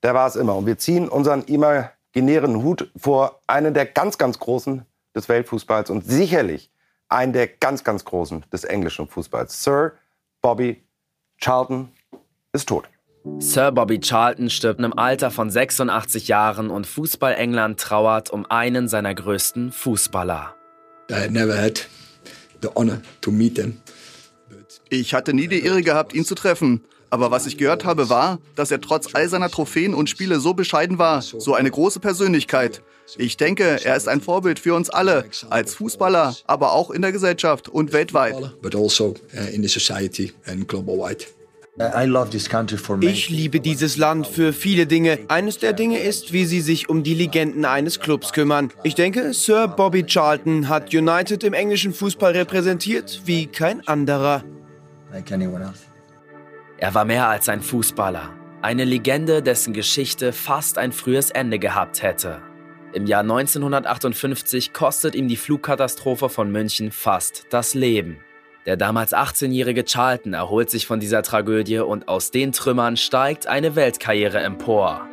[0.03, 0.55] der war es immer.
[0.55, 6.05] Und wir ziehen unseren imaginären Hut vor einen der ganz, ganz Großen des Weltfußballs und
[6.05, 6.71] sicherlich
[7.09, 9.63] einen der ganz, ganz Großen des englischen Fußballs.
[9.63, 9.93] Sir
[10.41, 10.86] Bobby
[11.39, 11.89] Charlton
[12.53, 12.89] ist tot.
[13.39, 19.13] Sir Bobby Charlton stirbt im Alter von 86 Jahren und Fußball-England trauert um einen seiner
[19.13, 20.55] größten Fußballer.
[21.11, 21.87] I had never had
[22.61, 23.81] the honor to meet them.
[24.89, 26.83] Ich hatte nie die Ehre gehabt, ihn zu treffen.
[27.09, 30.53] Aber was ich gehört habe, war, dass er trotz all seiner Trophäen und Spiele so
[30.53, 32.81] bescheiden war, so eine große Persönlichkeit.
[33.17, 37.13] Ich denke, er ist ein Vorbild für uns alle, als Fußballer, aber auch in der
[37.13, 38.35] Gesellschaft und weltweit.
[38.35, 38.59] Also, uh,
[43.01, 45.19] ich liebe dieses Land für viele Dinge.
[45.27, 48.71] Eines der Dinge ist, wie sie sich um die Legenden eines Clubs kümmern.
[48.83, 54.43] Ich denke, Sir Bobby Charlton hat United im englischen Fußball repräsentiert wie kein anderer.
[56.79, 58.33] Er war mehr als ein Fußballer.
[58.61, 62.41] Eine Legende, dessen Geschichte fast ein frühes Ende gehabt hätte.
[62.93, 68.19] Im Jahr 1958 kostet ihm die Flugkatastrophe von München fast das Leben.
[68.67, 73.75] Der damals 18-jährige Charlton erholt sich von dieser Tragödie und aus den Trümmern steigt eine
[73.75, 75.07] Weltkarriere empor.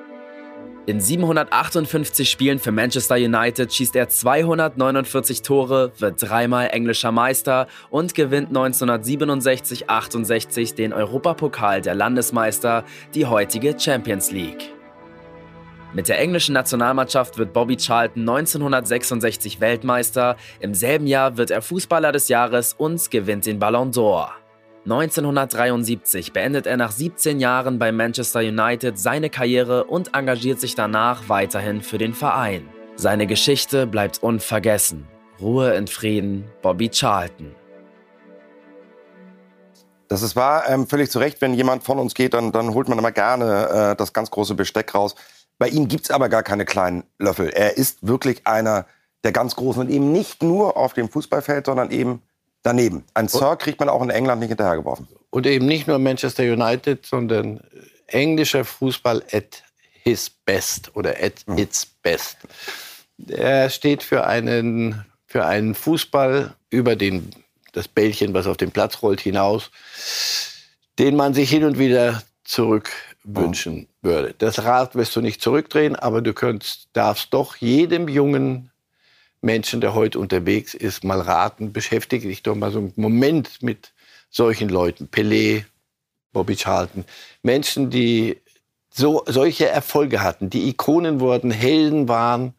[0.87, 8.15] In 758 Spielen für Manchester United schießt er 249 Tore, wird dreimal englischer Meister und
[8.15, 14.75] gewinnt 1967-68 den Europapokal der Landesmeister, die heutige Champions League.
[15.95, 22.13] Mit der englischen Nationalmannschaft wird Bobby Charlton 1966 Weltmeister, im selben Jahr wird er Fußballer
[22.13, 24.44] des Jahres und gewinnt den Ballon d'Or.
[24.85, 31.31] 1973 beendet er nach 17 Jahren bei Manchester United seine Karriere und engagiert sich danach
[31.31, 32.69] weiterhin für den Verein.
[32.95, 35.09] Seine Geschichte bleibt unvergessen.
[35.41, 37.55] Ruhe in Frieden, Bobby Charlton.
[40.09, 41.41] Das ist wahr, ähm, völlig zu Recht.
[41.41, 44.55] Wenn jemand von uns geht, dann, dann holt man immer gerne äh, das ganz große
[44.55, 45.15] Besteck raus.
[45.57, 47.49] Bei ihm gibt es aber gar keine kleinen Löffel.
[47.49, 48.85] Er ist wirklich einer
[49.25, 52.21] der ganz Großen und eben nicht nur auf dem Fußballfeld, sondern eben
[52.65, 53.05] daneben.
[53.15, 55.07] Ein Sir kriegt man auch in England nicht hinterhergeworfen.
[55.31, 57.61] Und eben nicht nur Manchester United, sondern
[58.09, 59.63] englischer Fußball at
[60.03, 61.59] his best oder at mhm.
[61.59, 62.39] its best.
[63.29, 67.31] Er steht für einen, für einen Fußball über den,
[67.73, 69.71] das Bällchen, was auf den Platz rollt, hinaus,
[70.99, 72.91] den man sich hin und wieder zurück
[73.25, 74.35] wünschen würde.
[74.37, 78.71] Das Rad wirst du nicht zurückdrehen, aber du könntest, darfst doch jedem jungen
[79.45, 83.93] Menschen, der heute unterwegs ist, mal raten, beschäftige dich doch mal so einen Moment mit
[84.31, 85.09] solchen Leuten.
[85.13, 85.65] Pelé,
[86.33, 87.05] Bobby Charlton.
[87.43, 88.41] Menschen, die
[88.93, 92.55] so, solche Erfolge hatten, die Ikonen wurden, Helden waren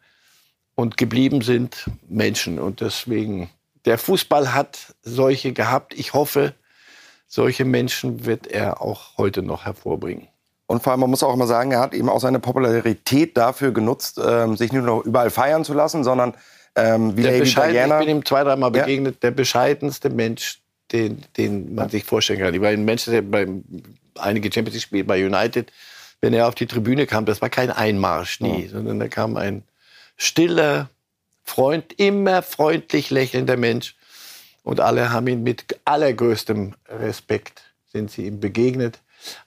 [0.76, 2.60] und geblieben sind Menschen.
[2.60, 3.50] Und deswegen,
[3.84, 5.92] der Fußball hat solche gehabt.
[5.92, 6.54] Ich hoffe,
[7.26, 10.28] solche Menschen wird er auch heute noch hervorbringen.
[10.66, 13.72] Und vor allem, man muss auch immer sagen, er hat eben auch seine Popularität dafür
[13.72, 16.34] genutzt, ähm, sich nicht nur überall feiern zu lassen, sondern
[16.76, 18.00] ähm, wie der Lady Diana.
[18.00, 18.82] Ich bin ihm zwei, dreimal ja.
[18.82, 20.60] begegnet, der bescheidenste Mensch,
[20.92, 22.54] den, den man sich vorstellen kann.
[22.54, 23.46] Ich war in Manchester bei
[24.16, 25.72] einige Champions League Spiele bei United.
[26.20, 28.72] Wenn er auf die Tribüne kam, das war kein Einmarsch nie, oh.
[28.72, 29.64] sondern da kam ein
[30.16, 30.88] stiller,
[31.42, 33.94] Freund, immer freundlich lächelnder Mensch.
[34.64, 37.62] Und alle haben ihn mit allergrößtem Respekt
[37.92, 38.98] sind sie ihm begegnet.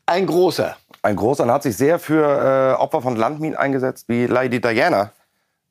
[0.06, 0.78] Ein großer.
[1.02, 5.12] Ein großer und hat sich sehr für äh, Opfer von Landminen eingesetzt, wie Lady Diana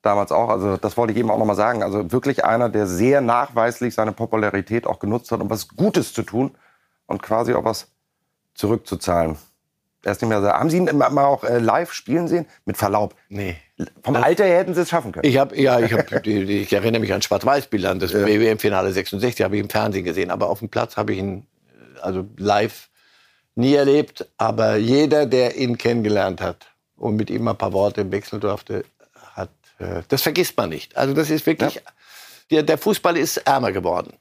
[0.09, 0.49] damals auch.
[0.49, 1.83] Also das wollte ich eben auch noch mal sagen.
[1.83, 6.23] Also wirklich einer, der sehr nachweislich seine Popularität auch genutzt hat, um was Gutes zu
[6.23, 6.51] tun
[7.05, 7.87] und quasi auch was
[8.55, 9.37] zurückzuzahlen.
[10.03, 10.47] Er ist nicht mehr so.
[10.47, 12.45] Haben Sie ihn mal auch äh, live spielen sehen?
[12.65, 13.15] Mit Verlaub.
[13.27, 13.57] Nee.
[14.01, 15.27] Vom Alter her hätten Sie es schaffen können.
[15.27, 18.25] Ich habe ja, ich, hab, ich erinnere mich an Schwarz-Weiß-Bilder, das ja.
[18.25, 21.99] WM-Finale 66 habe ich im Fernsehen gesehen, aber auf dem Platz habe ich ihn äh,
[22.01, 22.89] also live
[23.55, 24.27] nie erlebt.
[24.37, 28.85] Aber jeder, der ihn kennengelernt hat und mit ihm ein paar Worte wechseln durfte,
[30.07, 30.95] das vergisst man nicht.
[30.97, 31.81] Also das ist wirklich, ja.
[32.51, 34.13] der, der Fußball ist ärmer geworden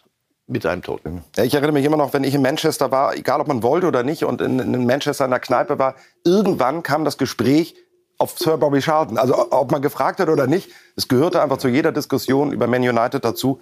[0.46, 1.02] mit seinem Tod.
[1.36, 3.86] Ja, ich erinnere mich immer noch, wenn ich in Manchester war, egal ob man wollte
[3.86, 5.94] oder nicht, und in, in Manchester in der Kneipe war,
[6.24, 7.74] irgendwann kam das Gespräch
[8.16, 9.18] auf Sir Bobby Charlton.
[9.18, 12.82] Also ob man gefragt hat oder nicht, es gehörte einfach zu jeder Diskussion über Man
[12.82, 13.60] United dazu,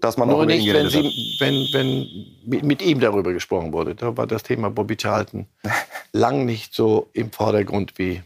[0.00, 3.96] dass man Nur nicht, wenn, Sie, wenn, wenn mit ihm darüber gesprochen wurde.
[3.96, 5.46] Da war das Thema Bobby Charlton
[6.12, 8.22] lang nicht so im Vordergrund wie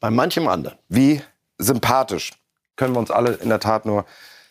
[0.00, 0.76] bei manchem anderen.
[0.88, 1.22] Wie
[1.58, 2.32] sympathisch
[2.76, 4.04] können wir uns alle in der Tat nur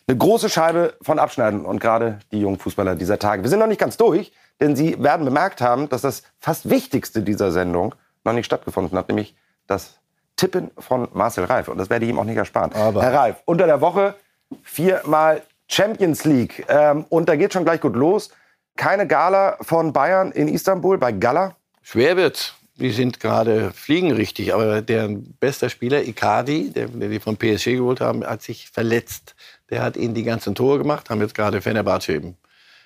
[0.06, 1.64] eine große Scheibe von abschneiden.
[1.64, 3.42] Und gerade die jungen Fußballer dieser Tage.
[3.42, 7.22] Wir sind noch nicht ganz durch, denn Sie werden bemerkt haben, dass das fast Wichtigste
[7.22, 7.94] dieser Sendung
[8.24, 9.34] noch nicht stattgefunden hat, nämlich
[9.66, 9.98] das
[10.36, 11.68] Tippen von Marcel Reif.
[11.68, 12.72] Und das werde ich ihm auch nicht ersparen.
[12.74, 14.14] Aber Herr Reif, unter der Woche
[14.62, 16.66] viermal Champions League.
[16.68, 18.30] Ähm, und da geht schon gleich gut los.
[18.76, 21.54] Keine Gala von Bayern in Istanbul bei Gala?
[21.82, 22.54] Schwer wird's.
[22.76, 27.76] Die sind gerade fliegen richtig, aber deren bester Spieler, Icardi, der, der die von PSG
[27.76, 29.36] geholt haben, hat sich verletzt.
[29.70, 32.34] Der hat ihnen die ganzen Tore gemacht, haben jetzt gerade Fenerbahce im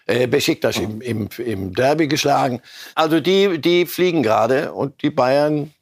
[0.07, 0.83] äh, Besiktas oh.
[0.83, 2.61] im, im, im Derby geschlagen.
[2.95, 5.73] Also die, die fliegen gerade und die Bayern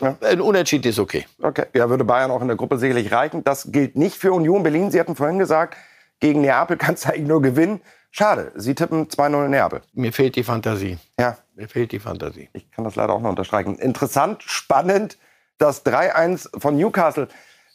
[0.00, 0.16] ja.
[0.20, 1.26] Ein Unentschieden ist okay.
[1.42, 3.42] Okay, ja, würde Bayern auch in der Gruppe sicherlich reichen.
[3.44, 4.90] Das gilt nicht für Union Berlin.
[4.90, 5.76] Sie hatten vorhin gesagt,
[6.20, 7.80] gegen Neapel kannst du eigentlich nur gewinnen.
[8.10, 9.82] Schade, Sie tippen 2-0 Neapel.
[9.92, 10.98] Mir fehlt die Fantasie.
[11.20, 11.36] Ja.
[11.58, 12.48] Mir fehlt die Fantasie.
[12.52, 13.80] Ich kann das leider auch noch unterstreichen.
[13.80, 15.18] Interessant, spannend,
[15.58, 17.26] das 3-1 von Newcastle.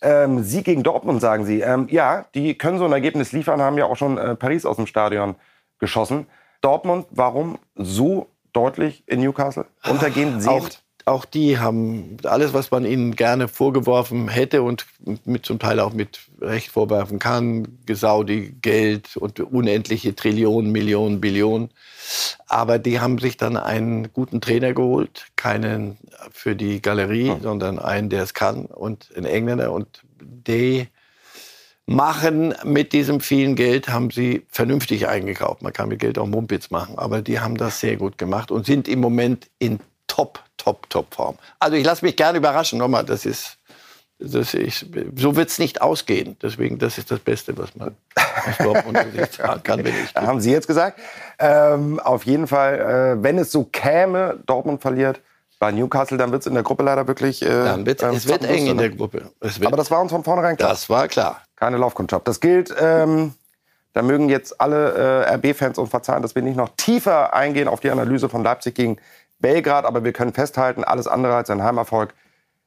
[0.02, 1.60] Ähm, Sieg gegen Dortmund, sagen Sie.
[1.60, 4.78] Ähm, ja, die können so ein Ergebnis liefern, haben ja auch schon äh, Paris aus
[4.78, 5.36] dem Stadion
[5.80, 6.28] geschossen.
[6.62, 10.64] Dortmund, warum so deutlich in Newcastle untergehen sehen?
[11.06, 14.86] Auch, die haben alles, was man ihnen gerne vorgeworfen hätte und
[15.26, 21.70] mit zum Teil auch mit Recht vorwerfen kann, Gesaudi, Geld und unendliche Trillionen, Millionen, Billionen.
[22.48, 25.98] Aber die haben sich dann einen guten Trainer geholt, keinen
[26.32, 27.42] für die Galerie, hm.
[27.42, 30.88] sondern einen, der es kann und einen Engländer und die
[31.86, 35.62] machen mit diesem vielen Geld, haben sie vernünftig eingekauft.
[35.62, 38.66] Man kann mit Geld auch Mumpitz machen, aber die haben das sehr gut gemacht und
[38.66, 39.80] sind im Moment in
[40.14, 41.38] top, top, top Form.
[41.60, 42.78] Also ich lasse mich gerne überraschen.
[42.78, 43.58] Nochmal, das ist,
[44.20, 44.86] das ist
[45.16, 46.38] so wird es nicht ausgehen.
[46.42, 47.96] Deswegen, das ist das Beste, was man
[48.60, 49.84] sagen kann.
[49.84, 51.00] Wenn ich haben Sie jetzt gesagt.
[51.40, 55.20] Ähm, auf jeden Fall, äh, wenn es so käme, Dortmund verliert,
[55.58, 57.42] bei Newcastle, dann wird es in der Gruppe leider wirklich.
[57.42, 59.32] Äh, dann wird, ähm, es wird eng in der Gruppe.
[59.64, 60.70] Aber das war uns von vornherein klar.
[60.70, 61.42] Das war klar.
[61.56, 62.28] Keine Laufkundschaft.
[62.28, 62.74] Das gilt.
[62.80, 63.34] Ähm,
[63.94, 67.80] da mögen jetzt alle äh, RB-Fans uns verzeihen, dass wir nicht noch tiefer eingehen auf
[67.80, 68.98] die Analyse von Leipzig gegen
[69.44, 69.86] Belgrad.
[69.86, 72.16] Aber wir können festhalten, alles andere als ein Heimerfolg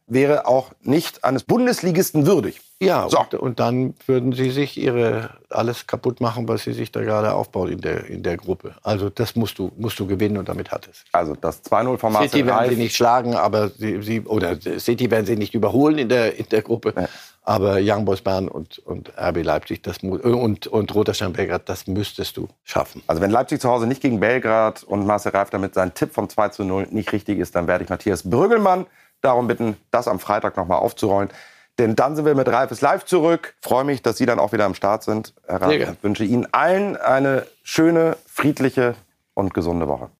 [0.07, 2.61] wäre auch nicht eines Bundesligisten würdig.
[2.81, 3.19] Ja, so.
[3.19, 7.33] und, und, dann würden sie sich ihre alles kaputt machen, was sie sich da gerade
[7.33, 8.75] aufbauen in der, in der Gruppe.
[8.83, 11.03] Also das musst du, musst du gewinnen und damit hat es.
[11.13, 15.11] Also das 2-0 von Marcel City werden sie nicht schlagen, aber sie, sie, oder City
[15.11, 16.93] werden sie nicht überholen in der, in der Gruppe.
[16.95, 17.09] Ja.
[17.49, 21.87] Aber Young Boys Bern und, und RB Leipzig das, und, und Roter Stern Belgrad, das
[21.87, 23.03] müsstest du schaffen.
[23.07, 26.29] Also wenn Leipzig zu Hause nicht gegen Belgrad und Marcel Reif damit sein Tipp von
[26.29, 28.87] 2 zu 0 nicht richtig ist, dann werde ich Matthias Brüggelmann
[29.21, 31.31] darum bitten, das am Freitag noch mal aufzurollen.
[31.79, 33.55] Denn dann sind wir mit Reifes Live zurück.
[33.61, 35.33] Freue mich, dass Sie dann auch wieder am Start sind.
[35.47, 38.97] Herr Reif, wünsche Ihnen allen eine schöne, friedliche
[39.35, 40.11] und gesunde Woche.